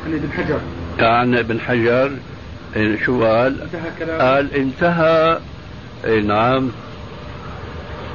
عن 0.06 0.14
ابن 0.14 0.32
حجر. 0.32 0.60
عن 1.00 1.36
ابن 1.36 1.60
حجر 1.60 2.12
شو 3.06 3.24
قال؟ 3.24 3.62
انتهى 3.62 3.92
كلام 4.00 4.22
قال 4.22 4.56
انتهى. 4.56 5.40
نعم. 6.28 6.70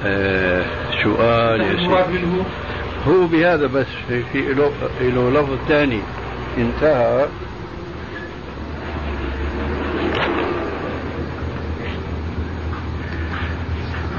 آه 0.07 0.65
شو 1.03 1.15
قال 1.15 1.61
يا 1.61 1.77
سيدي 1.77 2.25
هو 3.09 3.27
بهذا 3.27 3.67
بس 3.67 3.87
في 4.33 4.55
له 4.55 4.73
له 5.01 5.31
لفظ 5.31 5.59
ثاني. 5.69 6.01
انتهى. 6.59 7.27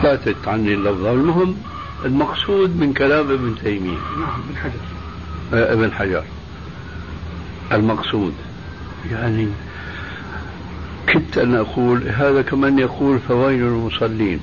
فاتت 0.06 0.48
عني 0.48 0.74
اللفظة 0.74 1.12
المهم 1.12 1.58
المقصود 2.06 2.78
من 2.78 2.94
كلام 2.94 3.32
ابن 3.32 3.56
تيمية. 3.64 3.98
نعم 4.20 4.42
ابن 4.50 4.58
حجر. 4.58 4.80
آه 5.54 5.74
ابن 5.74 5.92
حجر. 5.92 6.24
المقصود. 7.72 8.34
يعني 9.12 9.48
كدت 11.08 11.38
أن 11.38 11.56
أقول 11.56 12.08
هذا 12.08 12.42
كمن 12.42 12.80
يقول 12.80 13.20
فويل 13.20 13.62
المصلين. 13.64 14.40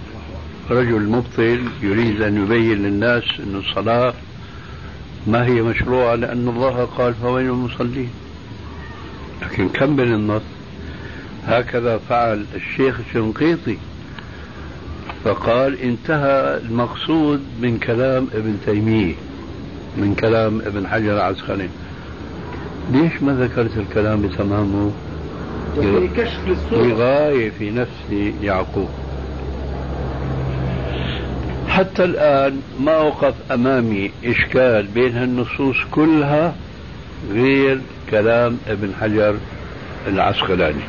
رجل 0.71 1.01
مبطل 1.03 1.61
يريد 1.83 2.23
أن 2.23 2.45
يبين 2.45 2.83
للناس 2.83 3.25
أن 3.41 3.57
الصلاة 3.57 4.15
ما 5.27 5.47
هي 5.47 5.63
مشروعة 5.63 6.15
لأن 6.15 6.49
الله 6.49 6.85
قال 6.85 7.15
فويل 7.15 7.51
المصلين. 7.51 8.11
لكن 9.43 9.69
كمل 9.69 10.13
النص 10.13 10.43
هكذا 11.47 11.99
فعل 12.09 12.47
الشيخ 12.55 13.01
الشنقيطي. 13.09 13.79
فقال 15.25 15.81
انتهى 15.81 16.57
المقصود 16.57 17.41
من 17.61 17.79
كلام 17.79 18.27
ابن 18.35 18.57
تيمية 18.67 19.15
من 19.97 20.15
كلام 20.15 20.61
ابن 20.61 20.87
حجر 20.87 21.13
العسقلاني. 21.13 21.69
ليش 22.93 23.23
ما 23.23 23.33
ذكرت 23.33 23.77
الكلام 23.77 24.23
بتمامه؟ 24.23 24.91
كشف 26.17 26.41
للصورة 26.47 26.87
لغاية 26.87 27.51
في 27.51 27.71
نفس 27.71 28.33
يعقوب. 28.43 28.89
حتى 31.69 32.05
الآن 32.05 32.61
ما 32.81 32.99
وقف 32.99 33.35
أمامي 33.53 34.11
إشكال 34.25 34.87
بين 34.87 35.17
هالنصوص 35.17 35.77
كلها 35.91 36.55
غير 37.33 37.81
كلام 38.11 38.59
ابن 38.69 38.93
حجر 39.01 39.35
العسقلاني. 40.07 40.83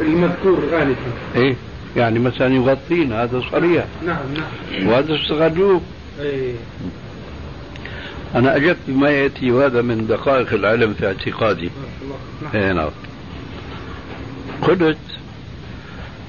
المذكور 0.00 0.60
غالبا. 0.72 0.94
إيه؟ 1.36 1.56
يعني 1.96 2.18
مثلا 2.18 2.54
يغطين 2.54 3.12
هذا 3.12 3.42
صريح. 3.52 3.84
نعم 4.06 4.16
نعم. 4.34 4.88
وهذا 4.88 5.14
استغلوه 5.14 5.80
إيه. 6.20 6.54
أنا 8.34 8.56
أجبت 8.56 8.78
بما 8.88 9.10
يأتي 9.10 9.50
وهذا 9.50 9.82
من 9.82 10.06
دقائق 10.06 10.52
العلم 10.52 10.94
في 10.94 11.06
اعتقادي. 11.06 11.70
إيه 12.54 12.72
نعم. 12.72 12.90
قلت 14.62 14.98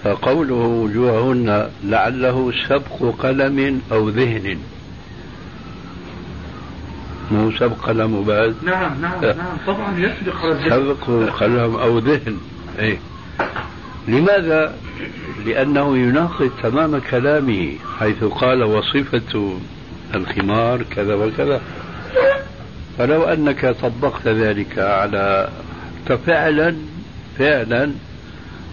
فقوله 0.04 0.56
وجوههن 0.56 1.70
لعله 1.84 2.54
سبق 2.70 3.16
قلم 3.20 3.82
أو 3.92 4.10
ذهن. 4.10 4.60
مو 7.32 7.52
سبق 7.52 7.76
قلم 7.76 8.24
بعد؟ 8.24 8.56
نعم 8.64 9.02
نعم 9.02 9.22
نعم. 9.22 9.36
طبعا 9.68 10.00
يسبق 10.00 10.46
الذهن. 10.46 10.70
سبق 10.70 11.34
قلم 11.40 11.76
أو 11.76 12.00
ذهن. 12.00 12.38
أي 12.80 12.98
لماذا؟ 14.08 14.76
لأنه 15.50 15.98
يناقض 15.98 16.52
تمام 16.64 17.00
كلامه 17.00 17.72
حيث 18.00 18.24
قال 18.24 18.64
وصفة 18.64 19.58
الخمار 20.16 20.84
كذا 20.84 21.16
وكذا. 21.16 21.62
فلو 22.98 23.24
أنك 23.24 23.66
طبقت 23.66 24.28
ذلك 24.28 24.80
على 24.80 25.50
ففعلا 26.06 26.76
فعلا 27.38 27.92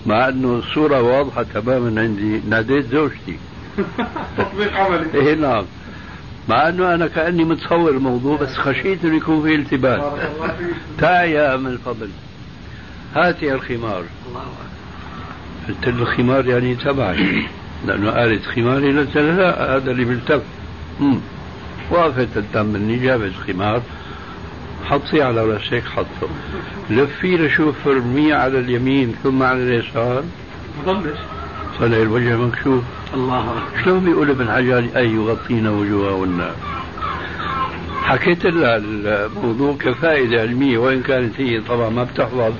مع 0.06 0.28
أنه 0.28 0.58
الصورة 0.58 1.02
واضحة 1.02 1.42
تماما 1.42 2.00
عندي 2.00 2.40
ناديت 2.48 2.86
زوجتي. 2.86 3.38
تطبيق 4.38 4.76
عملي 4.80 5.06
إيه 5.14 5.34
نعم. 5.34 5.64
مع 6.48 6.68
أنه 6.68 6.94
أنا 6.94 7.06
كأني 7.06 7.44
متصور 7.44 7.90
الموضوع 7.90 8.36
بس 8.36 8.54
خشيت 8.54 9.04
أنه 9.04 9.16
يكون 9.16 9.42
فيه 9.42 9.56
التباس. 9.56 10.02
تعي 10.98 11.32
يا 11.32 11.54
أم 11.54 11.66
الفضل 11.66 12.08
هاتي 13.14 13.52
الخمار. 13.52 14.04
قلت 15.68 15.88
له 15.88 16.02
الخمار 16.02 16.46
يعني 16.46 16.74
تبعي. 16.74 17.42
لأنه 17.86 18.10
قالت 18.10 18.44
خماري 18.44 18.98
قلت 18.98 19.16
لا 19.16 19.76
هذا 19.76 19.90
اللي 19.90 20.04
بيلتف 20.04 20.42
وقفت 21.90 22.28
تأملني 22.52 22.96
جابت 22.96 23.32
خمار. 23.46 23.82
حطيه 24.84 25.24
على 25.24 25.44
رأسك 25.44 25.82
حطه. 25.96 26.28
لفي 26.90 27.36
لشوف 27.36 27.88
ارميه 27.88 28.34
على 28.34 28.58
اليمين 28.58 29.14
ثم 29.22 29.42
على 29.42 29.62
اليسار. 29.62 30.24
ضلش 30.86 31.18
طلع 31.78 31.96
الوجه 31.96 32.36
مكشوف. 32.36 32.84
الله. 33.14 33.54
شلون 33.84 34.04
بيقول 34.04 34.30
ابن 34.30 34.50
حجر 34.50 34.88
أي 34.96 35.10
يغطينا 35.10 35.70
وجوههن 35.70 36.50
حكيت 38.06 38.46
لها 38.46 38.76
الموضوع 38.76 39.74
كفائدة 39.80 40.40
علمية 40.40 40.78
وإن 40.78 41.02
كانت 41.02 41.40
هي 41.40 41.60
طبعا 41.60 41.90
ما 41.90 42.04
بتحفظ 42.04 42.52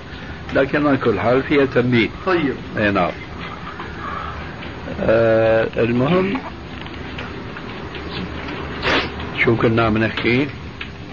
لكن 0.55 0.87
على 0.87 0.97
كل 0.97 1.21
حال 1.21 1.43
فيها 1.43 1.65
تنبيه. 1.65 2.09
طيب. 2.27 2.55
أي 2.79 2.91
نعم. 2.91 3.11
آه 5.01 5.69
المهم 5.77 6.39
شو 9.45 9.57
كنا 9.57 9.87
عم 9.87 9.99
نحكي؟ 9.99 10.47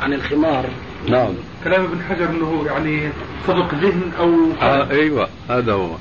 عن 0.02 0.14
الخمار. 0.14 0.66
نعم. 1.10 1.34
كلام 1.64 1.84
ابن 1.84 2.04
حجر 2.10 2.30
إنه 2.30 2.66
يعني 2.66 3.10
سبق 3.48 3.76
ذهن 3.76 4.12
أو 4.20 4.52
آه 4.62 4.90
أيوه 4.90 5.28
هذا 5.50 5.74
هو. 5.74 5.96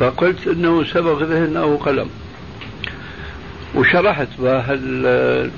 فقلت 0.00 0.46
إنه 0.46 0.84
سبق 0.84 1.22
ذهن 1.22 1.56
أو 1.56 1.76
قلم. 1.76 2.08
وشرحت 3.74 4.28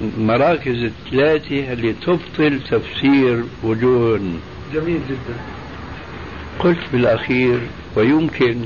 المراكز 0.00 0.82
الثلاثة 0.82 1.72
اللي 1.72 1.92
تبطل 1.92 2.60
تفسير 2.70 3.44
وجوه. 3.62 4.20
جميل 4.74 5.00
جدا. 5.08 5.53
قلت 6.64 6.78
بالأخير 6.92 7.60
ويمكن 7.96 8.56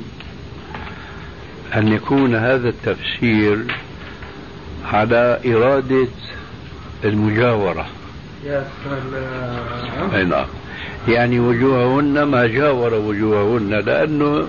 أن 1.75 1.89
يكون 1.89 2.35
هذا 2.35 2.69
التفسير 2.69 3.65
على 4.93 5.41
إرادة 5.47 6.09
المجاورة. 7.05 7.87
يا 8.45 8.67
نعم. 10.25 10.47
يعني 11.09 11.41
وجوههن 11.41 12.23
ما 12.23 12.47
جاور 12.47 12.95
وجوههن 12.95 13.71
لأنه 13.71 14.47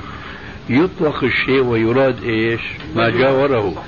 يطلق 0.69 1.23
الشيء 1.23 1.63
ويراد 1.63 2.23
إيش؟ 2.23 2.61
ما 2.95 3.09
جاوره. 3.09 3.83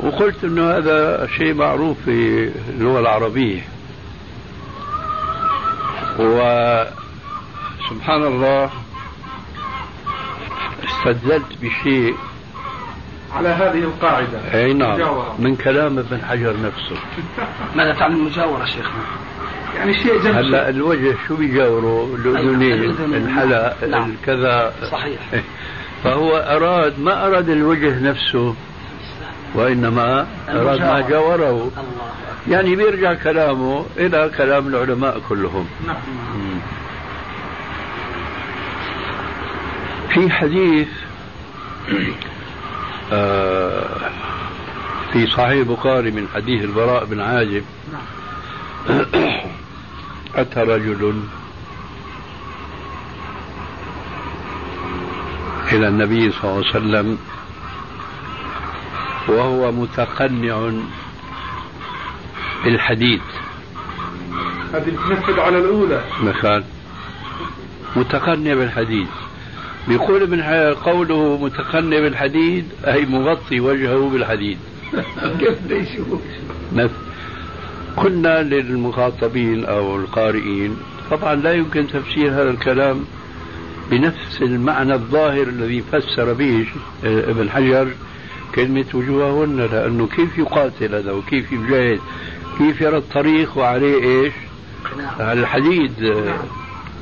وقلت 0.00 0.44
إنه 0.44 0.70
هذا 0.70 1.28
شيء 1.36 1.54
معروف 1.54 1.96
في 2.04 2.50
اللغة 2.70 3.00
العربية. 3.00 3.60
وسبحان 7.90 8.22
الله 8.22 8.70
استدللت 10.84 11.58
بشيء. 11.62 12.14
على 13.32 13.48
هذه 13.48 13.78
القاعدة. 13.78 14.38
أي 14.54 14.72
نعم. 14.72 14.98
من 15.38 15.56
كلام 15.56 15.98
ابن 15.98 16.20
حجر 16.24 16.54
نفسه. 16.62 16.96
ماذا 17.76 17.92
تعني 17.94 18.14
المجاورة 18.14 18.64
شيخنا؟ 18.64 19.02
يعني 19.76 19.94
شيء 19.94 20.22
جنب 20.22 20.36
هلا 20.36 20.68
الوجه 20.68 21.14
شو 21.28 21.36
بيجاوروا؟ 21.36 22.16
الأذنين 22.16 22.90
الحلق 23.00 23.84
نعم. 23.88 24.10
الكذا. 24.10 24.72
صحيح. 24.90 25.20
فهو 26.04 26.36
أراد 26.36 27.00
ما 27.00 27.26
أراد 27.26 27.48
الوجه 27.48 28.00
نفسه 28.00 28.54
وإنما 29.54 30.26
أراد 30.48 30.80
ما 30.80 31.00
جاوره. 31.00 31.50
الله. 31.50 31.70
يعني 32.48 32.76
بيرجع 32.76 33.14
كلامه 33.14 33.84
إلى 33.96 34.30
كلام 34.36 34.66
العلماء 34.66 35.20
كلهم. 35.28 35.66
نعم. 35.86 35.96
في 40.14 40.30
حديث 40.30 40.88
آه 43.12 44.10
في 45.12 45.26
صحيح 45.26 45.48
البخاري 45.48 46.10
من 46.10 46.28
حديث 46.34 46.64
البراء 46.64 47.04
بن 47.04 47.20
عازب. 47.20 47.64
أتى 50.36 50.60
رجل 50.60 51.22
إلى 55.72 55.88
النبي 55.88 56.32
صلى 56.32 56.44
الله 56.44 56.66
عليه 56.66 56.70
وسلم 56.70 57.18
وهو 59.28 59.72
متقنع 59.72 60.70
بالحديد. 62.64 63.22
هذه 64.74 64.96
تنفذ 65.08 65.40
على 65.40 65.58
الأولى. 65.58 66.04
مثال 66.22 66.64
متقنع 67.96 68.54
بالحديد. 68.54 69.08
بيقول 69.90 70.22
ابن 70.22 70.42
قوله 70.74 71.38
متقنع 71.42 72.00
بالحديد 72.00 72.64
أي 72.86 73.06
مغطي 73.06 73.60
وجهه 73.60 74.08
بالحديد. 74.08 74.58
كيف 75.40 75.70
يشوف 75.70 76.20
قلنا 77.96 78.42
للمخاطبين 78.42 79.64
أو 79.64 79.96
القارئين 79.96 80.76
طبعا 81.10 81.34
لا 81.34 81.52
يمكن 81.52 81.86
تفسير 81.86 82.30
هذا 82.30 82.50
الكلام 82.50 83.04
بنفس 83.90 84.42
المعنى 84.42 84.94
الظاهر 84.94 85.42
الذي 85.42 85.82
فسر 85.92 86.32
به 86.32 86.66
ابن 87.04 87.50
حجر 87.50 87.88
كلمة 88.54 88.84
وجوههن 88.94 89.56
لأنه 89.56 90.06
كيف 90.06 90.38
يقاتل 90.38 90.94
هذا 90.94 91.12
وكيف 91.12 91.52
يجاهد؟ 91.52 92.00
كيف 92.58 92.80
يرى 92.80 92.96
الطريق 92.96 93.58
وعليه 93.58 94.02
إيش؟ 94.02 94.32
على 95.20 95.40
الحديد 95.40 95.92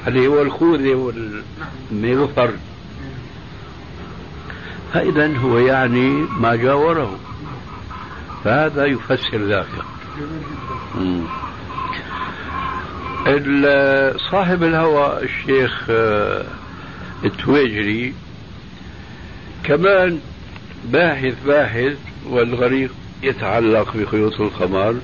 اللي 0.06 0.26
هو 0.26 0.42
الخوذة 0.42 1.12
والمغفر. 1.92 2.50
فإذا 4.94 5.36
هو 5.36 5.58
يعني 5.58 6.08
ما 6.40 6.56
جاوره. 6.56 7.18
فهذا 8.44 8.84
يفسر 8.84 9.38
ذاك 9.38 9.66
صاحب 14.30 14.62
الهوى 14.62 15.22
الشيخ 15.22 15.86
آه، 15.90 16.44
التويجري 17.24 18.14
كمان 19.64 20.20
باحث 20.84 21.34
باحث 21.46 21.96
والغريق 22.26 22.90
يتعلق 23.22 23.96
بخيوط 23.96 24.40
القمر 24.40 24.94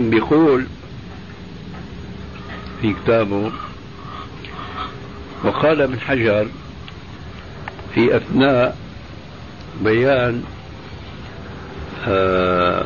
بيقول 0.00 0.66
في 2.82 2.94
كتابه 2.94 3.52
وقال 5.44 5.80
ابن 5.82 6.00
حجر 6.00 6.46
في 7.94 8.16
أثناء 8.16 8.76
بيان 9.84 10.42
آه 12.08 12.84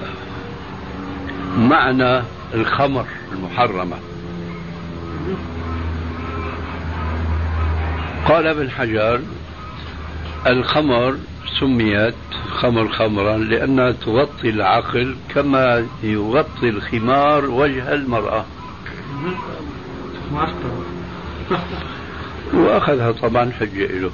معنى 1.59 2.23
الخمر 2.55 3.07
المحرمة. 3.33 3.97
قال 8.29 8.47
ابن 8.47 8.71
حجر 8.71 9.21
الخمر 10.47 11.17
سميت 11.61 12.15
خمر 12.49 12.89
خمرا 12.89 13.37
لأنها 13.37 13.91
تغطي 13.91 14.51
العقل 14.51 15.17
كما 15.35 15.87
يغطي 16.03 16.69
الخمار 16.69 17.51
وجه 17.51 17.95
المرأة. 17.95 18.45
وأخذها 22.55 23.13
طبعا 23.13 23.53
حجة 23.61 23.87
له 23.87 24.11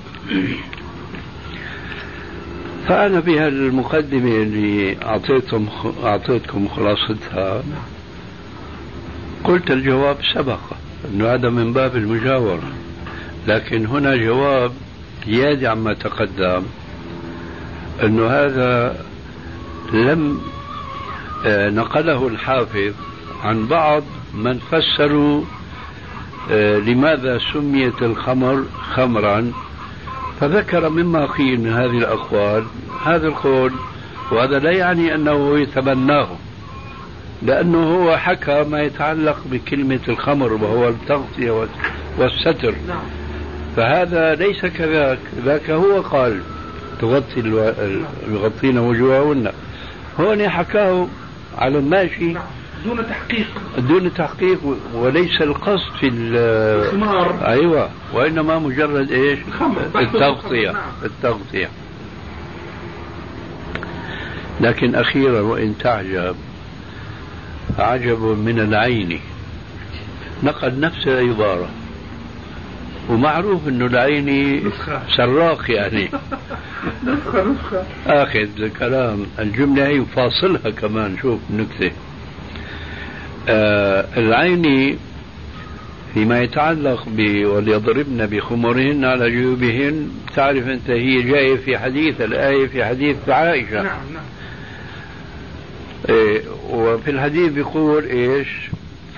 فأنا 2.88 3.20
بهالمقدمة 3.20 4.36
اللي 4.36 4.96
أعطيتم 5.02 5.68
أعطيتكم 6.04 6.68
خلاصتها. 6.68 7.62
قلت 9.44 9.70
الجواب 9.70 10.16
سبق 10.34 10.60
أنه 11.04 11.34
هذا 11.34 11.50
من 11.50 11.72
باب 11.72 11.96
المجاورة. 11.96 12.72
لكن 13.48 13.86
هنا 13.86 14.16
جواب 14.16 14.72
زيادة 15.26 15.70
عما 15.70 15.92
تقدم 15.94 16.62
أنه 18.02 18.26
هذا 18.26 19.04
لم 19.92 20.40
آه، 21.46 21.70
نقله 21.70 22.26
الحافظ 22.28 22.92
عن 23.42 23.66
بعض 23.66 24.02
من 24.34 24.58
فسروا 24.58 25.44
آه، 26.50 26.78
لماذا 26.78 27.40
سميت 27.52 28.02
الخمر 28.02 28.64
خمرا. 28.94 29.52
فذكر 30.40 30.88
مما 30.88 31.26
قيل 31.26 31.60
من 31.60 31.72
هذه 31.72 31.98
الأقوال 31.98 32.64
هذا 33.04 33.26
القول 33.26 33.72
وهذا 34.32 34.58
لا 34.58 34.70
يعني 34.70 35.14
أنه 35.14 35.58
يتبناه 35.58 36.28
لأنه 37.42 37.96
هو 37.96 38.16
حكى 38.16 38.64
ما 38.64 38.82
يتعلق 38.82 39.38
بكلمة 39.50 40.00
الخمر 40.08 40.52
وهو 40.52 40.88
التغطية 40.88 41.68
والستر 42.18 42.74
نعم. 42.88 43.02
فهذا 43.76 44.34
ليس 44.34 44.66
كذاك 44.66 45.18
ذاك 45.44 45.70
هو 45.70 46.00
قال 46.00 46.40
تغطي 47.00 47.40
ألو... 47.40 47.72
يغطين 48.28 48.78
وجوههن 48.78 49.52
هون 50.20 50.48
حكاه 50.48 51.06
على 51.58 51.78
الماشي 51.78 52.32
نعم. 52.32 52.42
دون 52.84 53.06
تحقيق. 53.06 53.46
دون 53.78 54.14
تحقيق 54.14 54.60
وليس 54.94 55.42
القصد 55.42 55.92
في 56.00 56.08
الخمار. 56.08 57.46
أيوه 57.46 57.90
وإنما 58.12 58.58
مجرد 58.58 59.12
إيش؟ 59.12 59.38
التغطية 59.96 60.70
نعم. 60.72 60.92
التغطية. 61.04 61.68
لكن 64.60 64.94
أخيرا 64.94 65.40
وإن 65.40 65.74
تعجب 65.78 66.36
عجب 67.78 68.22
من 68.22 68.58
العين. 68.58 69.20
نقل 70.42 70.80
نفس 70.80 71.06
العبارة. 71.06 71.68
ومعروف 73.08 73.68
إنه 73.68 73.86
العيني 73.86 74.62
سراق 75.16 75.70
يعني. 75.70 76.10
نسخة 77.04 77.44
نسخة. 77.44 77.84
آخذ 78.06 78.62
الكلام 78.62 79.26
الجملة 79.38 79.86
هي 79.86 80.00
وفاصلها 80.00 80.70
كمان 80.70 81.16
شوف 81.22 81.40
نكتة. 81.50 81.86
آه 81.86 82.09
العيني 83.48 84.96
فيما 86.14 86.40
يتعلق 86.40 87.08
ب 87.08 87.44
وليضربن 87.44 88.26
بخمرهن 88.26 89.04
على 89.04 89.30
جيوبهن. 89.30 90.10
تعرف 90.34 90.68
أنت 90.68 90.90
هي 90.90 91.22
جاية 91.22 91.56
في 91.56 91.78
حديث 91.78 92.20
الآية 92.20 92.66
في 92.66 92.84
حديث 92.84 93.16
عائشة. 93.28 93.82
نعم 93.82 93.84
نعم. 93.84 94.24
إيه 96.08 96.42
وفي 96.70 97.10
الحديث 97.10 97.52
بيقول 97.52 98.04
إيش؟ 98.04 98.48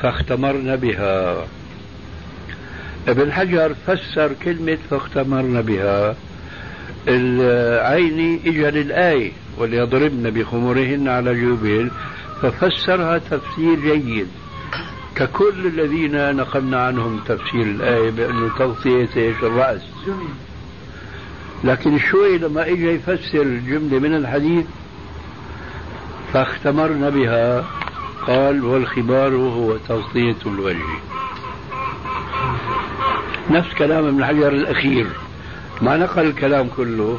فاختمرن 0.03 0.77
بها. 0.77 1.47
ابن 3.09 3.33
حجر 3.33 3.75
فسر 3.87 4.33
كلمة 4.45 4.79
فاختمرنا 4.91 5.61
بها. 5.61 6.17
العين 7.09 8.41
اجى 8.47 8.71
للآية 8.71 9.31
وليضربن 9.59 10.31
بخمورهن 10.31 11.09
على 11.09 11.35
جيوبهن. 11.35 11.91
ففسرها 12.43 13.19
تفسير 13.19 13.81
جيد. 13.81 14.29
ككل 15.15 15.67
الذين 15.67 16.37
نقلنا 16.37 16.87
عنهم 16.87 17.21
تفسير 17.27 17.63
الآية 17.63 18.11
بأنه 18.11 18.51
تغطية 18.59 19.09
إيش 19.17 19.37
الرأس. 19.43 19.83
لكن 21.65 21.99
شوي 21.99 22.39
لما 22.39 22.69
اجى 22.69 22.91
يفسر 22.91 23.43
الجملة 23.43 23.99
من 23.99 24.15
الحديث 24.15 24.65
فاختمرنا 26.33 27.09
بها. 27.09 27.65
قال 28.27 28.65
والخبار 28.65 29.35
هو 29.35 29.77
تغطية 29.77 30.37
الوجه. 30.47 30.99
نفس 33.51 33.75
كلام 33.75 34.07
ابن 34.07 34.25
حجر 34.25 34.49
الأخير. 34.49 35.07
ما 35.83 35.97
نقل 35.97 36.27
الكلام 36.27 36.69
كله 36.77 37.19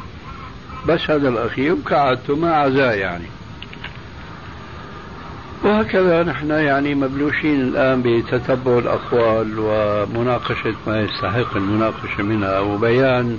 بس 0.88 1.10
هذا 1.10 1.28
الأخير 1.28 1.72
وكعدته 1.72 2.36
ما 2.36 2.54
عزاه 2.54 2.92
يعني. 2.92 3.26
وهكذا 5.64 6.22
نحن 6.22 6.50
يعني 6.50 6.94
مبلوشين 6.94 7.60
الآن 7.60 8.02
بتتبع 8.02 8.78
الأقوال 8.78 9.54
ومناقشة 9.58 10.74
ما 10.86 11.00
يستحق 11.00 11.56
المناقشة 11.56 12.22
منها 12.22 12.60
وبيان 12.60 13.38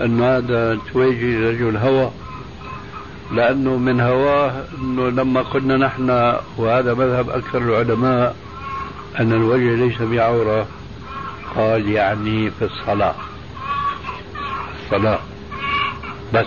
أن 0.00 0.22
هذا 0.22 0.78
تواجه 0.92 1.50
رجل 1.50 1.76
هوى. 1.76 2.10
لأنه 3.32 3.76
من 3.76 4.00
هواه 4.00 4.64
أنه 4.80 5.08
لما 5.08 5.42
قلنا 5.42 5.76
نحن 5.76 6.34
وهذا 6.56 6.94
مذهب 6.94 7.30
أكثر 7.30 7.58
العلماء 7.58 8.36
أن 9.20 9.32
الوجه 9.32 9.74
ليس 9.74 10.02
بعورة 10.02 10.66
قال 11.56 11.88
يعني 11.88 12.50
في 12.50 12.64
الصلاة. 12.64 13.14
الصلاة 14.84 15.18
بس. 16.34 16.46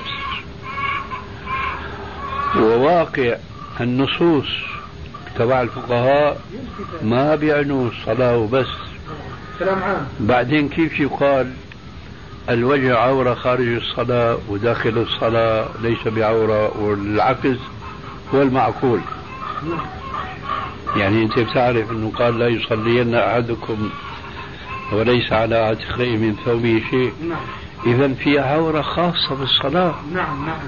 وواقع 2.55 3.35
النصوص 3.81 4.70
تبع 5.37 5.61
الفقهاء 5.61 6.41
ما 7.03 7.35
بيعنوا 7.35 7.89
الصلاة 7.89 8.37
وبس. 8.37 8.67
كلام 9.59 9.83
عام. 9.83 10.07
بعدين 10.19 10.69
كيف 10.69 10.99
يقال 10.99 11.53
الوجه 12.49 12.97
عورة 12.97 13.33
خارج 13.33 13.67
الصلاة 13.67 14.37
وداخل 14.49 14.97
الصلاة 14.97 15.67
ليس 15.81 16.07
بعورة 16.07 16.77
والعكس 16.77 17.57
هو 18.33 18.41
المعقول. 18.41 19.01
يعني 20.95 21.23
أنت 21.23 21.39
بتعرف 21.39 21.91
إنه 21.91 22.11
قال 22.15 22.39
لا 22.39 22.47
يصلين 22.47 23.15
أحدكم 23.15 23.89
وليس 24.93 25.33
على 25.33 25.55
عاتقه 25.55 26.17
من 26.17 26.35
ثوبه 26.45 26.83
شيء. 26.89 27.13
نعم. 27.29 27.39
إذا 27.85 28.13
في 28.13 28.39
عورة 28.39 28.81
خاصة 28.81 29.35
بالصلاة. 29.39 29.95
نعم 30.13 30.45
نعم. 30.45 30.59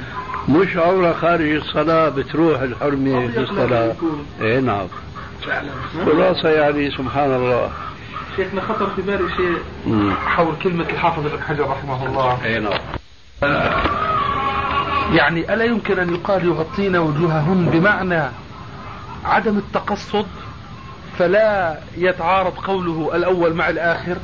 مش 0.50 0.78
عورة 0.78 1.14
خارج 1.14 1.52
الصلاة 1.56 2.10
بتروح 2.10 2.62
الحرمة 2.62 3.28
في 3.28 3.40
الصلاة. 3.40 3.96
اي 4.42 4.62
نعم. 4.62 4.88
خلاصة 6.06 6.50
يعني 6.50 6.92
سبحان 6.92 7.36
الله. 7.36 7.70
شيخنا 8.36 8.62
خطر 8.62 8.90
في 8.96 9.02
بالي 9.02 9.30
شيء 9.38 9.58
حول 10.26 10.56
كلمة 10.64 10.90
الحافظ 10.90 11.26
ابن 11.26 11.44
حجر 11.44 11.70
رحمه 11.70 12.06
الله. 12.06 12.46
اي 12.46 12.60
نعم. 12.60 12.80
يعني 15.14 15.54
ألا 15.54 15.64
يمكن 15.64 16.00
أن 16.00 16.14
يقال 16.14 16.46
يغطين 16.46 16.96
وجوههن 16.96 17.70
بمعنى 17.74 18.24
عدم 19.26 19.58
التقصد 19.58 20.26
فلا 21.20 21.78
يتعارض 21.98 22.54
قوله 22.54 23.12
الأول 23.16 23.54
مع 23.54 23.70
الآخر 23.70 24.18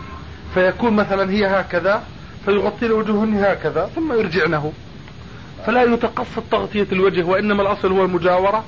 فيكون 0.54 0.96
مثلا 0.96 1.32
هي 1.32 1.46
هكذا 1.46 2.04
فيغطين 2.46 2.92
وجوههن 2.92 3.44
هكذا 3.44 3.90
ثم 3.96 4.14
يرجعنه. 4.14 4.74
فلا 5.66 5.84
يتقصد 5.84 6.44
تغطية 6.52 6.88
الوجه 6.92 7.24
وإنما 7.24 7.62
الأصل 7.62 7.92
هو 7.92 8.06
المجاورة. 8.06 8.64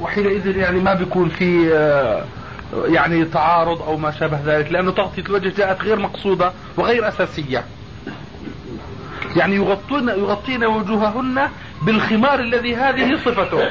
وحينئذ 0.00 0.56
يعني 0.56 0.80
ما 0.80 0.94
بيكون 0.94 1.28
في 1.28 1.74
آه، 1.74 2.24
يعني 2.84 3.24
تعارض 3.24 3.82
أو 3.82 3.96
ما 3.96 4.10
شابه 4.10 4.40
ذلك 4.44 4.72
لأنه 4.72 4.90
تغطية 4.90 5.22
الوجه 5.22 5.52
جاءت 5.56 5.82
غير 5.82 5.98
مقصودة 5.98 6.52
وغير 6.76 7.08
أساسية. 7.08 7.64
يعني 9.36 9.56
يغطون 9.56 10.08
يغطين 10.08 10.64
وجوههن 10.64 11.48
بالخمار 11.82 12.40
الذي 12.40 12.76
هذه 12.76 13.16
صفته. 13.24 13.70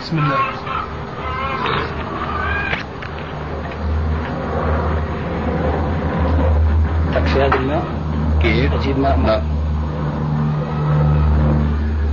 بسم 0.00 0.18
الله. 0.18 0.38
تكفي 7.14 7.42
هذا 7.42 7.54
الماء؟ 7.56 7.84
كيف؟ 8.42 8.72
أجيب 8.72 8.98
ماء 8.98 9.16
ماء 9.16 9.44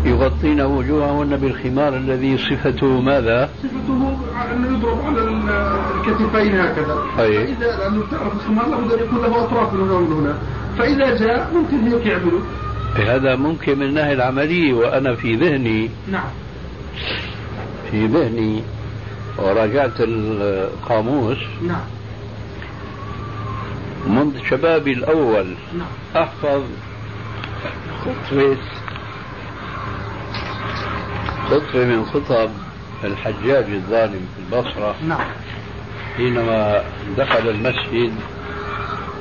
يغطين 0.06 0.62
وجوههن 0.62 1.38
بالخمار 1.38 1.98
الذي 1.98 2.38
صفته 2.38 3.02
ماذا؟ 3.02 3.50
صفته 3.64 4.18
انه 4.54 4.78
يضرب 4.78 5.02
على 5.06 5.22
الكتفين 5.98 6.60
هكذا. 6.60 6.98
طيب. 7.18 7.46
فاذا 7.46 7.78
لأنه 7.78 8.04
تعرف 8.12 8.34
الخمار 8.34 8.70
لابد 8.70 8.92
أن 8.92 9.00
يكون 9.00 9.22
له 9.22 9.44
أطراف 9.44 9.74
من 9.74 9.82
هنا 9.82 9.94
ومن 9.94 10.12
هنا. 10.12 10.38
فإذا 10.78 11.18
جاء 11.18 11.52
ممكن 11.54 11.88
هيك 11.88 12.06
يعملوا. 12.06 12.40
هذا 12.96 13.36
ممكن 13.36 13.80
من 13.80 13.86
الناحيه 13.86 14.14
العملية 14.14 14.74
وأنا 14.74 15.16
في 15.16 15.36
ذهني 15.36 15.90
نعم 16.12 16.30
في 17.92 18.08
ذهني 18.08 18.64
وراجعت 19.38 19.92
القاموس 20.00 21.38
نعم 21.68 21.82
منذ 24.08 24.44
شبابي 24.50 24.94
الأول. 24.94 25.56
نعم. 25.74 26.24
أحفظ. 26.24 26.64
خطوة. 28.02 28.58
خطوة 31.50 31.86
من 31.86 32.06
خطب 32.06 32.50
الحجاج 33.04 33.66
الظالم 33.70 34.28
في 34.36 34.56
البصرة. 34.58 34.96
نعم. 35.08 35.28
حينما 36.18 36.84
دخل 37.18 37.50
المسجد 37.50 38.14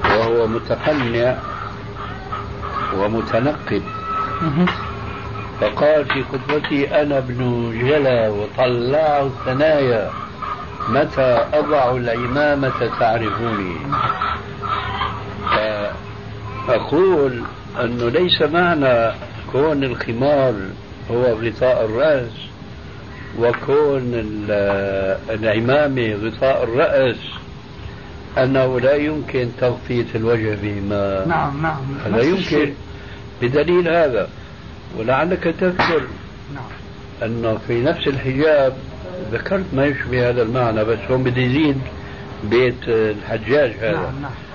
وهو 0.05 0.47
متقنع 0.47 1.37
ومتنقب. 2.97 3.83
فقال 5.61 6.05
في 6.05 6.25
خطبتي 6.25 7.03
أنا 7.03 7.19
ابن 7.19 7.71
جلا 7.83 8.29
وطلع 8.29 9.21
الثنايا 9.23 10.11
متى 10.89 11.49
أضع 11.53 11.97
العمامة 11.97 12.91
تعرفوني؟ 13.01 13.77
أقول 16.69 17.43
أنه 17.81 18.09
ليس 18.09 18.43
معنى 18.43 19.13
كون 19.53 19.85
الخمار 19.85 20.55
هو 21.11 21.25
غطاء 21.25 21.85
الرأس 21.85 22.31
وكون 23.39 24.13
العمامة 25.31 26.15
غطاء 26.15 26.65
الرأس 26.65 27.17
أنه 28.39 28.81
لا 28.81 28.95
يمكن 28.95 29.49
تغطية 29.61 30.07
الوجه 30.15 30.59
بهما 30.63 31.25
نعم 31.27 31.63
نعم. 31.63 31.77
هذا 32.07 32.23
يمكن 32.23 32.73
بدليل 33.43 33.89
هذا. 33.89 34.29
ولعلك 34.99 35.55
تذكر 35.61 36.03
نعم. 36.55 36.65
أنه 37.23 37.59
في 37.67 37.83
نفس 37.83 38.09
الحجاب 38.09 38.77
ذكرت 39.33 39.65
ما 39.73 39.87
يشبه 39.87 40.31
هذا 40.31 40.43
المعنى 40.43 40.85
بس 40.85 40.99
هون 41.11 41.23
بدي 41.23 41.45
يزيد 41.45 41.81
بيت 42.45 42.89
الحجاج 42.89 43.73
هذا. 43.81 43.93
نعم 43.93 44.23
نعم. 44.23 44.48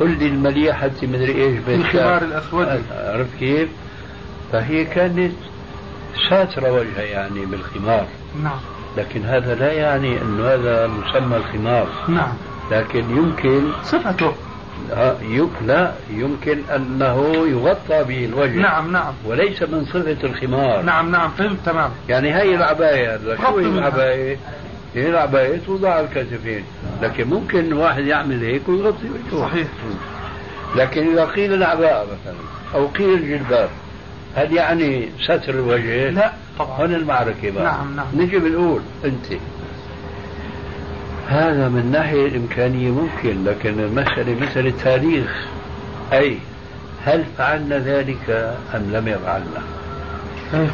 قل 0.00 0.18
لي 0.18 0.26
المليحة 0.26 0.90
مدري 1.02 1.44
إيش 1.44 1.58
بيت 1.58 1.80
الخمار 1.80 2.22
الأسود. 2.22 2.68
آه، 2.68 3.12
عرفت 3.12 3.38
كيف؟ 3.38 3.68
فهي 4.52 4.84
كانت 4.84 5.32
ساترة 6.30 6.72
وجهها 6.72 7.02
يعني 7.02 7.46
بالخمار. 7.46 8.06
نعم. 8.42 8.58
لكن 8.96 9.24
هذا 9.24 9.54
لا 9.54 9.72
يعني 9.72 10.22
إنه 10.22 10.46
هذا 10.46 10.86
مسمى 10.86 11.36
الخمار. 11.36 11.88
نعم. 12.08 12.32
لكن 12.70 13.16
يمكن 13.16 13.62
صفته. 13.82 14.32
آه، 14.92 15.16
لا 15.66 15.92
يمكن 16.10 16.58
أنه 16.76 17.46
يغطى 17.46 18.04
به 18.04 18.24
الوجه. 18.24 18.58
نعم 18.58 18.92
نعم. 18.92 19.12
وليس 19.24 19.62
من 19.62 19.84
صفة 19.84 20.16
الخمار. 20.24 20.82
نعم 20.82 21.10
نعم 21.10 21.30
فهمت 21.30 21.58
تمام. 21.66 21.90
يعني 22.08 22.34
هي 22.34 22.54
العباية. 22.54 23.14
هذا 23.14 23.36
شو 23.36 23.58
هي. 23.58 23.66
العباية؟ 23.66 24.36
هي 24.94 25.08
العباية 25.08 25.60
توضع 25.66 25.90
على 25.90 26.06
الكتفين. 26.06 26.64
لكن 27.02 27.28
ممكن 27.28 27.72
واحد 27.72 28.04
يعمل 28.04 28.42
هيك 28.44 28.68
ويغطي 28.68 29.06
وجهه 29.10 29.40
صحيح. 29.40 29.66
لكن 30.76 31.10
إذا 31.12 31.24
قيل 31.24 31.52
العباءة 31.54 32.04
مثلا 32.04 32.34
أو 32.74 32.86
قيل 32.86 33.14
الجلباب 33.14 33.68
هل 34.36 34.52
يعني 34.52 35.08
ستر 35.24 35.54
الوجه؟ 35.54 36.10
لا 36.10 36.32
طبعا. 36.58 36.76
هون 36.80 36.94
المعركة 36.94 37.50
بقى. 37.50 37.64
نعم، 37.64 37.96
نعم. 37.96 38.06
نجي 38.16 38.38
بنقول 38.38 38.80
أنت. 39.04 39.26
هذا 41.28 41.68
من 41.68 41.90
ناحية 41.92 42.26
الإمكانية 42.26 42.90
ممكن 42.90 43.44
لكن 43.44 43.80
المسألة 43.80 44.34
مسألة 44.46 44.72
تاريخ. 44.84 45.46
أي 46.12 46.38
هل 47.04 47.24
فعلنا 47.38 47.78
ذلك 47.78 48.56
أم 48.74 48.82
لم 48.92 49.08
يفعلنا؟ 49.08 49.62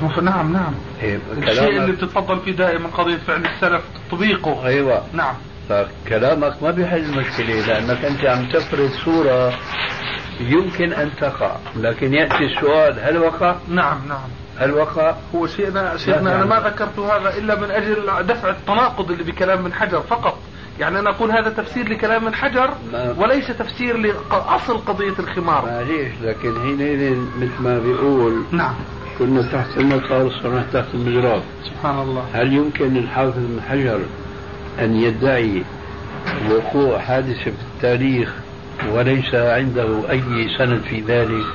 مف- 0.03 0.18
نعم 0.18 0.53
نعم. 0.53 0.73
إيه، 1.03 1.18
الشيء 1.39 1.79
اللي 1.81 1.93
بتتفضل 1.93 2.41
فيه 2.41 2.53
دائما 2.53 2.89
قضية 2.89 3.16
فعل 3.16 3.45
السلف 3.47 3.83
تطبيقه. 4.11 4.66
أيوة. 4.66 5.03
نعم. 5.12 5.35
فكلامك 5.71 6.62
ما 6.62 6.71
بيحل 6.71 6.99
المشكلة 6.99 7.66
لأنك 7.66 8.05
أنت 8.05 8.25
عم 8.25 8.49
تفرض 8.49 8.91
صورة 9.05 9.53
يمكن 10.41 10.93
أن 10.93 11.11
تقع 11.21 11.57
لكن 11.77 12.14
يأتي 12.14 12.45
السؤال 12.45 13.01
هل 13.01 13.18
وقع؟ 13.18 13.57
نعم 13.68 13.99
نعم 14.09 14.29
هل 14.59 14.71
وقع؟ 14.71 15.14
هو 15.35 15.47
شيخنا 15.47 15.97
شيخنا 15.97 16.21
أنا 16.21 16.45
نعم. 16.45 16.49
ما 16.49 16.68
ذكرت 16.68 16.99
هذا 16.99 17.39
إلا 17.39 17.61
من 17.61 17.71
أجل 17.71 18.27
دفع 18.27 18.51
التناقض 18.51 19.11
اللي 19.11 19.25
بكلام 19.25 19.64
من 19.64 19.73
حجر 19.73 20.01
فقط 20.01 20.39
يعني 20.81 20.99
أنا 20.99 21.11
أقول 21.11 21.31
هذا 21.31 21.49
تفسير 21.49 21.89
لكلام 21.89 22.25
من 22.25 22.35
حجر. 22.35 22.71
وليس 23.16 23.47
تفسير 23.47 23.97
لاصل 23.97 24.79
قضية 24.79 25.14
الخمار 25.18 25.66
معليش 25.66 26.12
لكن 26.23 26.55
حينئذ 26.62 27.16
مثل 27.37 27.62
ما 27.62 27.79
بيقول 27.79 28.43
نعم 28.53 28.75
كنا 29.18 29.43
تحت 29.43 29.77
المطار 29.77 30.31
صرنا 30.43 30.66
تحت 30.73 30.95
المجراب 30.95 31.43
سبحان 31.64 31.99
الله 31.99 32.25
هل 32.33 32.53
يمكن 32.53 32.95
للحافظ 32.95 33.39
بن 33.39 33.61
حجر 33.68 34.01
أن 34.79 34.97
يدعي 34.97 35.62
وقوع 36.51 36.99
حادثة 36.99 37.45
في 37.45 37.51
التاريخ 37.77 38.29
وليس 38.93 39.35
عنده 39.35 40.11
أي 40.11 40.49
سند 40.59 40.81
في 40.81 41.01
ذلك 41.01 41.47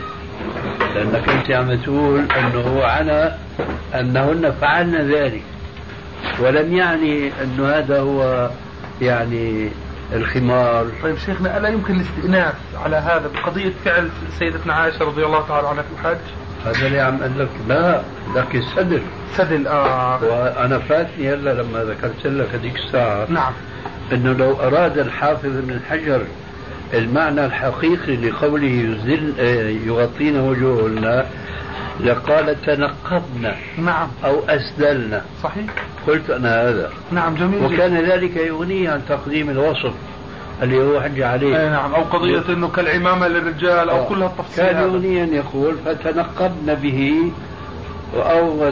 لأنك 0.96 1.30
أنت 1.30 1.52
عم 1.52 1.76
تقول 1.76 2.20
أنه 2.32 2.84
عنى 2.84 3.32
أنهن 3.96 4.52
فعلن 4.62 4.96
ذلك. 4.96 5.44
ولم 6.40 6.74
يعني 6.74 7.32
أنه 7.44 7.70
هذا 7.70 8.00
هو 8.00 8.50
يعني 9.02 9.70
الخمار. 10.14 10.88
طيب 11.04 11.18
شيخنا 11.18 11.58
ألا 11.58 11.70
يمكن 11.70 11.96
الاستئناف 11.96 12.54
على 12.84 12.96
هذا 12.96 13.32
بقضية 13.34 13.74
فعل 13.86 14.10
سيدتنا 14.40 14.74
عائشة 14.74 15.06
رضي 15.06 15.26
الله 15.26 15.48
تعالى 15.48 15.68
عنها 15.68 15.84
في 15.84 15.90
الحج؟ 16.00 16.45
هذا 16.66 16.88
اللي 16.88 17.00
عم 17.00 17.16
أقول 17.16 17.40
لك. 17.40 17.50
لا 17.70 18.02
لك 18.36 18.56
الصدر 18.56 19.02
سدل 19.38 19.68
آه. 19.68 20.24
وأنا 20.24 20.80
فاتني 20.80 21.34
هلا 21.34 21.54
لما 21.62 21.84
ذكرت 21.84 22.28
لك 22.28 22.48
هذيك 22.54 22.76
الساعة 22.76 23.26
نعم. 23.30 23.54
إنه 24.12 24.34
لو 24.34 24.54
أراد 24.54 24.98
الحافظ 24.98 25.46
من 25.46 25.80
حجر 25.90 26.22
المعنى 26.94 27.46
الحقيقي 27.46 28.16
لقوله 28.16 28.68
يزل 28.68 29.34
آه، 29.40 29.70
يغطين 29.70 30.40
وجوههن 30.40 31.26
لقال 32.00 32.62
تنقبنا 32.62 33.56
نعم. 33.78 34.08
أو 34.26 34.40
اسدلنا 34.50 35.22
صحيح. 35.44 35.66
قلت 36.08 36.30
أنا 36.30 36.70
هذا. 36.70 36.90
نعم 37.12 37.36
جميل 37.36 37.66
وكان 37.66 37.98
ذلك 37.98 38.36
يغنيه 38.36 38.90
عن 38.90 39.02
تقديم 39.10 39.50
الوصف. 39.50 39.94
اللي 40.64 40.84
هو 40.84 41.02
حج 41.02 41.20
اي 41.20 41.24
عليه 41.24 41.70
نعم. 41.70 41.96
أو 41.96 42.02
قضية 42.02 42.44
إنه 42.50 42.68
كالعمامة 42.68 43.28
للرجال 43.28 43.90
أو 43.90 44.06
كل 44.06 44.24
هالتفصيل 44.24 44.66
كان 44.66 44.76
هذا. 44.76 44.86
يغني 44.86 45.24
ان 45.24 45.34
يقول 45.34 45.76
فتنقبن 45.86 46.74
به 46.74 47.32
أو 48.16 48.72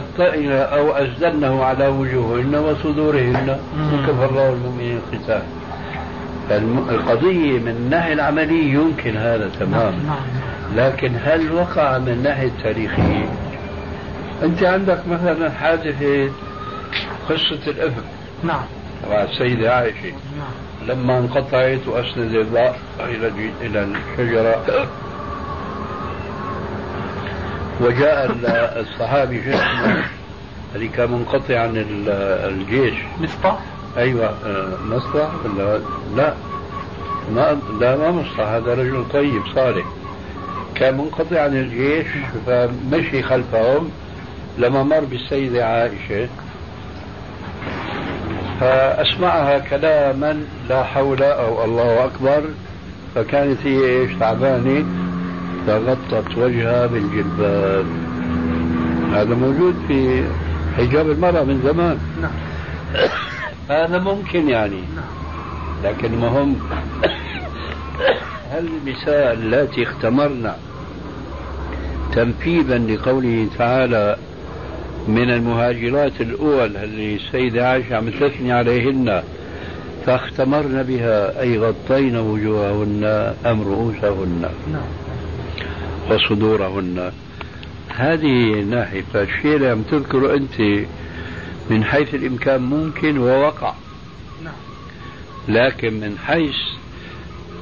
أو 0.50 0.92
أسدلنه 0.92 1.64
على 1.64 1.88
وجوههن 1.88 2.54
وصدورهن. 2.54 3.58
وكفى 3.92 4.24
الله 4.30 4.52
المؤمنين 4.52 5.00
القتال. 5.12 5.42
القضية 6.90 7.58
من 7.58 7.68
الناحية 7.68 8.12
العملية 8.12 8.74
يمكن 8.74 9.16
هذا 9.16 9.50
تمام 9.60 9.92
نعم 9.92 10.06
نعم. 10.06 10.76
لكن 10.76 11.12
هل 11.24 11.52
وقع 11.52 11.98
من 11.98 12.08
الناحية 12.08 12.46
التاريخية 12.46 13.28
أنت 14.42 14.62
عندك 14.62 15.08
مثلا 15.08 15.50
حادثة 15.50 16.30
قصة 17.28 17.70
الإفك 17.70 18.04
نعم. 18.42 18.62
تبع 19.06 19.22
السيدة 19.22 19.74
عائشة. 19.74 20.02
نعم. 20.04 20.63
لما 20.88 21.18
انقطعت 21.18 21.86
وأسند 21.88 22.34
الضاء 22.34 22.78
إلى 23.00 23.26
الج- 23.28 23.52
إلى 23.62 23.82
الشجرة 23.82 24.86
وجاء 27.80 28.26
ال- 28.26 28.46
الصحابي 28.86 29.42
شو 29.44 29.50
اسمه؟ 29.50 30.04
اللي 30.74 30.88
كان 30.88 31.10
منقطع 31.12 31.60
عن 31.60 31.76
ال- 31.76 32.08
الجيش. 32.52 32.94
مصطح 33.20 33.58
أيوه 33.96 34.26
آه، 34.46 34.68
مصلح 34.90 35.28
ولا؟ 35.44 35.80
لا. 36.16 36.34
ما 37.34 37.58
لا 37.80 37.96
ما 37.96 38.10
مصلح 38.10 38.40
هذا 38.48 38.74
رجل 38.74 39.04
طيب 39.12 39.42
صالح. 39.54 39.84
كان 40.74 40.96
منقطع 40.96 41.40
عن 41.42 41.56
الجيش 41.56 42.06
فمشي 42.46 43.22
خلفهم 43.22 43.90
لما 44.58 44.82
مر 44.82 45.00
بالسيدة 45.00 45.66
عائشة 45.66 46.28
فأسمعها 48.60 49.58
كلاما 49.58 50.44
لا 50.68 50.82
حول 50.82 51.22
أو 51.22 51.64
الله 51.64 52.04
أكبر 52.04 52.42
فكانت 53.14 53.58
هي 53.64 53.84
إيش؟ 53.84 54.12
تعبانة. 54.20 54.84
فغطت 55.66 56.36
وجهها 56.36 56.86
بالجلباب. 56.86 57.86
هذا 59.12 59.34
موجود 59.34 59.74
في 59.88 60.24
حجاب 60.76 61.10
المرأة 61.10 61.42
من 61.42 61.62
زمان. 61.64 61.98
نعم. 62.22 62.30
هذا 63.68 63.98
ممكن 63.98 64.48
يعني. 64.48 64.80
نعم. 64.96 65.14
لكن 65.84 66.14
المهم 66.14 66.56
هل 68.50 68.66
النساء 68.66 69.32
اللاتي 69.32 69.82
اختمرن 69.82 70.52
تنفيذا 72.12 72.78
لقوله 72.78 73.48
تعالى 73.58 74.16
من 75.08 75.30
المهاجرات 75.30 76.20
الأول 76.20 76.76
اللي 76.76 77.14
السيدة 77.14 77.68
عائشة 77.68 77.96
عم 77.96 78.10
تثني 78.10 78.52
عليهن 78.52 79.22
فاختمرن 80.06 80.82
بها 80.82 81.40
أي 81.40 81.58
غطين 81.58 82.16
وجوههن 82.16 83.34
أم 83.46 83.62
رؤوسهن 83.62 84.50
نعم. 84.72 84.82
وصدورهن. 86.10 87.12
هذه 87.88 88.60
ناحية 88.70 89.04
فالشيء 89.12 89.56
اللي 89.56 89.68
عم 89.68 89.82
تذكره 89.82 90.34
أنت 90.34 90.86
من 91.70 91.84
حيث 91.84 92.14
الإمكان 92.14 92.62
ممكن 92.62 93.18
ووقع. 93.18 93.74
نعم. 94.44 94.54
لكن 95.48 95.94
من 96.00 96.18
حيث 96.18 96.56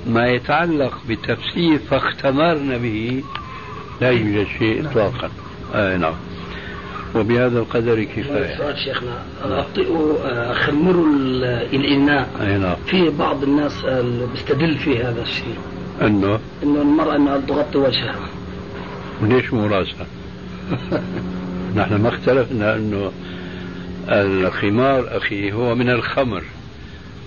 ما 0.06 0.28
يتعلق 0.28 0.98
بتفسير 1.08 1.78
فاختمرنا 1.78 2.76
به 2.76 3.22
لا 4.00 4.10
يوجد 4.10 4.46
شيء 4.58 4.86
اطلاقا. 4.86 5.30
آه 5.74 5.96
نعم. 5.96 6.14
وبهذا 7.14 7.58
القدر 7.58 8.04
كفاية. 8.04 8.56
سؤال 8.56 8.78
شيخنا 8.78 9.22
غطئوا 9.44 10.18
آه، 10.24 10.52
خمروا 10.52 11.06
ال- 11.06 11.44
الإناء. 11.74 12.28
أي 12.40 12.58
نعم. 12.58 12.76
في 12.86 13.10
بعض 13.10 13.42
الناس 13.42 13.72
بيستدل 14.32 14.78
في 14.78 15.02
هذا 15.04 15.22
الشيء. 15.22 15.56
أنه؟ 16.02 16.40
إنه 16.62 16.82
المرأة 16.82 17.16
إنها 17.16 17.38
تغطي 17.48 17.78
وجهها. 17.78 18.28
ليش 19.22 19.52
مو 19.52 19.66
رأسها؟ 19.66 20.06
نحن 21.76 21.94
ما 22.02 22.08
اختلفنا 22.08 22.76
أنه 22.76 23.12
الخمار 24.08 25.16
أخي 25.16 25.52
هو 25.52 25.74
من 25.74 25.90
الخمر 25.90 26.42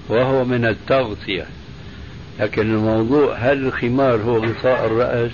وهو 0.10 0.46
من 0.46 0.66
التغطية. 0.66 1.46
لكن 2.40 2.62
الموضوع 2.62 3.36
هل 3.36 3.66
الخمار 3.66 4.22
هو 4.22 4.38
غطاء 4.38 4.86
الرأس 4.86 5.32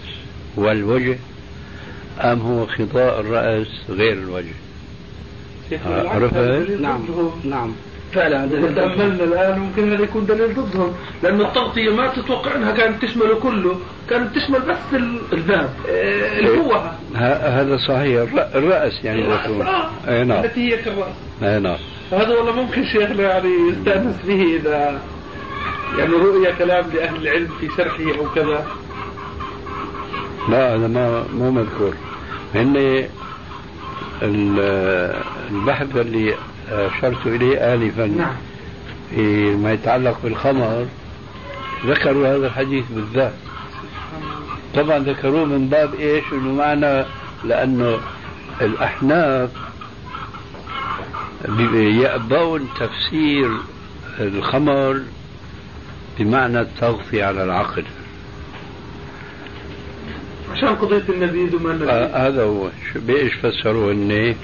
والوجه؟ 0.56 1.18
أم 2.20 2.40
هو 2.40 2.64
غطاء 2.64 3.20
الرأس 3.20 3.68
غير 3.90 4.14
الوجه؟ 4.14 4.54
عرفت؟ 5.86 6.70
نعم 6.82 7.00
نعم. 7.44 7.72
فعلا 8.14 8.44
اذا 8.44 8.72
تاملنا 8.76 9.24
الآن 9.24 9.60
ممكن 9.60 9.94
هذا 9.94 10.04
يكون 10.04 10.26
دليل 10.26 10.54
ضدهم 10.54 10.94
لأنه 11.24 11.48
التغطية 11.48 11.90
ما 11.90 12.08
تتوقع 12.08 12.56
انها 12.56 12.72
كانت 12.72 13.06
تشمله 13.06 13.40
كله 13.40 13.80
كانت 14.10 14.36
تشمل 14.36 14.60
بس 14.60 14.78
الباب 15.34 15.70
آه، 15.90 16.40
القوة. 16.40 16.92
هذا 17.16 17.78
صحيح. 17.78 18.22
الرأس 18.56 19.04
يعني 19.04 19.22
يكون. 19.22 19.62
آه. 19.62 19.90
أي 20.08 20.24
نعم. 20.24 20.44
التي 20.44 20.74
هي 20.74 20.78
كالرأس. 20.78 21.16
أي 21.44 21.60
نعم. 21.60 21.78
هذا 22.12 22.30
والله 22.30 22.52
ممكن 22.52 22.86
شيخنا 22.86 23.24
يعني 23.24 23.50
يستأنس 23.70 24.16
به 24.28 24.56
إذا 24.56 25.02
يعني 25.98 26.14
رؤيا 26.14 26.52
كلام 26.52 26.86
لأهل 26.94 27.16
العلم 27.28 27.50
في 27.60 27.68
شرحه 27.78 28.20
أو 28.20 28.26
كذا. 28.36 28.68
لا 30.50 30.76
هذا 30.76 30.88
ما 30.88 31.26
مو 31.34 31.52
مذكور. 31.52 31.94
هن 32.56 33.08
البحث 34.22 35.96
اللي 35.96 36.36
أشرت 36.70 37.28
إليه 37.28 37.74
آنفا 37.74 38.08
نعم. 38.08 38.36
فيما 39.10 39.74
يتعلق 39.74 40.18
بالخمر 40.24 40.86
ذكروا 41.86 42.28
هذا 42.28 42.48
الحديث 42.48 42.86
بالذات. 42.90 43.34
طبعا 44.76 45.00
ذكروه 45.00 45.46
من 45.46 45.68
باب 45.68 45.94
إيش؟ 45.94 46.24
إنه 46.34 46.54
معنى 46.54 47.06
لأنه 47.44 48.00
الأحناف 48.62 49.50
يأبون 51.74 52.70
تفسير 52.80 53.52
الخمر 54.20 55.02
بمعنى 56.20 56.62
التغطية 56.62 57.26
على 57.26 57.44
العقل. 57.44 57.84
عشان 60.62 60.76
قضية 60.76 61.04
النبيذ 61.10 61.56
وما 61.56 61.72
النبيذ 61.72 61.90
آه 61.90 62.28
هذا 62.28 62.44
هو. 62.44 62.68
بإيش 62.96 63.34
فسروا 63.34 63.92
إني 63.92 64.36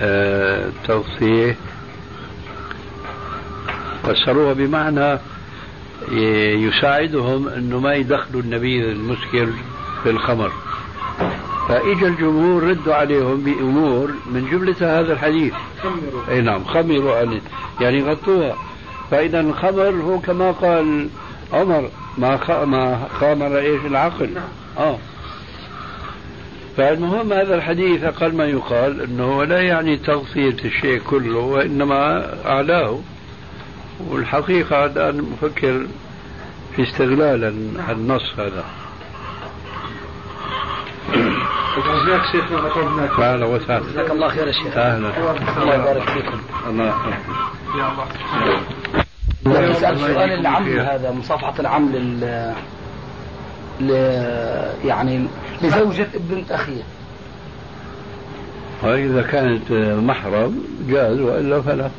آه 0.00 0.70
توصيه؟ 0.86 1.56
فسروها 4.02 4.52
بمعنى 4.52 5.18
يساعدهم 6.68 7.48
إنه 7.48 7.80
ما 7.80 7.94
يدخلوا 7.94 8.42
النبيذ 8.42 8.84
المسكر 8.84 9.48
في 10.02 10.10
الخمر. 10.10 10.52
فاجى 11.68 12.06
الجمهور 12.06 12.62
ردوا 12.62 12.94
عليهم 12.94 13.40
بأمور 13.40 14.10
من 14.26 14.48
جملة 14.50 15.00
هذا 15.00 15.12
الحديث. 15.12 15.54
خمروا. 15.82 16.28
أي 16.28 16.40
نعم 16.40 16.64
خمروا 16.64 17.38
يعني 17.80 18.02
غطوها. 18.02 18.56
فإذا 19.10 19.40
الخمر 19.40 19.90
هو 19.90 20.18
كما 20.18 20.50
قال 20.50 21.08
عمر 21.52 21.90
ما 22.18 22.64
ما 22.64 23.08
خامر 23.20 23.58
إيش 23.58 23.80
العقل. 23.86 24.30
نعم. 24.34 24.44
آه. 24.78 24.98
فالمهم 26.76 27.32
هذا 27.32 27.54
الحديث 27.54 28.04
أقل 28.04 28.34
ما 28.34 28.44
يقال 28.44 29.00
أنه 29.00 29.44
لا 29.44 29.60
يعني 29.60 29.96
تغطية 29.96 30.56
الشيء 30.64 30.98
كله 30.98 31.38
وإنما 31.38 32.30
أعلاه. 32.46 32.98
والحقيقة 34.10 34.84
الآن 34.84 35.32
نفكر 35.32 35.86
في 36.76 36.82
استغلال 36.82 37.44
النص 37.90 38.32
هذا. 38.38 38.64
جزاك 41.76 42.22
شيخنا 42.32 43.32
أهلا 43.32 43.46
وسهلا 43.46 43.80
جزاك 43.80 44.10
الله 44.10 44.28
خير 44.28 44.46
يا 44.46 44.52
شيخ. 44.52 44.76
أهلا. 44.76 45.12
الله 45.62 45.74
يبارك 45.74 46.08
فيكم. 46.08 46.38
الله. 46.68 46.84
يا 47.78 47.92
الله. 47.92 48.06
سؤال 49.94 50.32
العم 50.32 50.78
هذا 50.78 51.10
مصافحة 51.10 51.54
العم 51.60 51.88
لل 51.92 52.54
ل... 53.80 53.90
يعني 54.86 55.26
لزوجة 55.62 56.06
ابنة 56.14 56.44
أخيه. 56.50 56.82
وإذا 58.82 59.22
كانت 59.22 59.72
محرم 60.02 60.64
جاز 60.88 61.20
وإلا 61.20 61.60
فلا. 61.60 61.90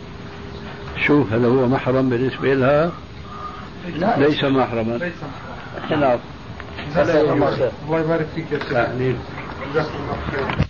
شوف 1.05 1.33
هل 1.33 1.45
هو 1.45 1.67
محرم 1.67 2.09
بالنسبة 2.09 2.53
لها. 2.53 2.91
لا. 3.95 4.19
ليس 4.19 4.43
محرما. 4.43 4.93
ليس 4.97 5.13
محرما. 5.85 5.99
نعم. 6.01 6.19
الله 7.85 7.99
يبارك 7.99 8.27
فيك 8.35 8.51
يا 8.51 8.59
شيخ. 8.59 8.71
الله 8.71 9.85
خير. 10.31 10.65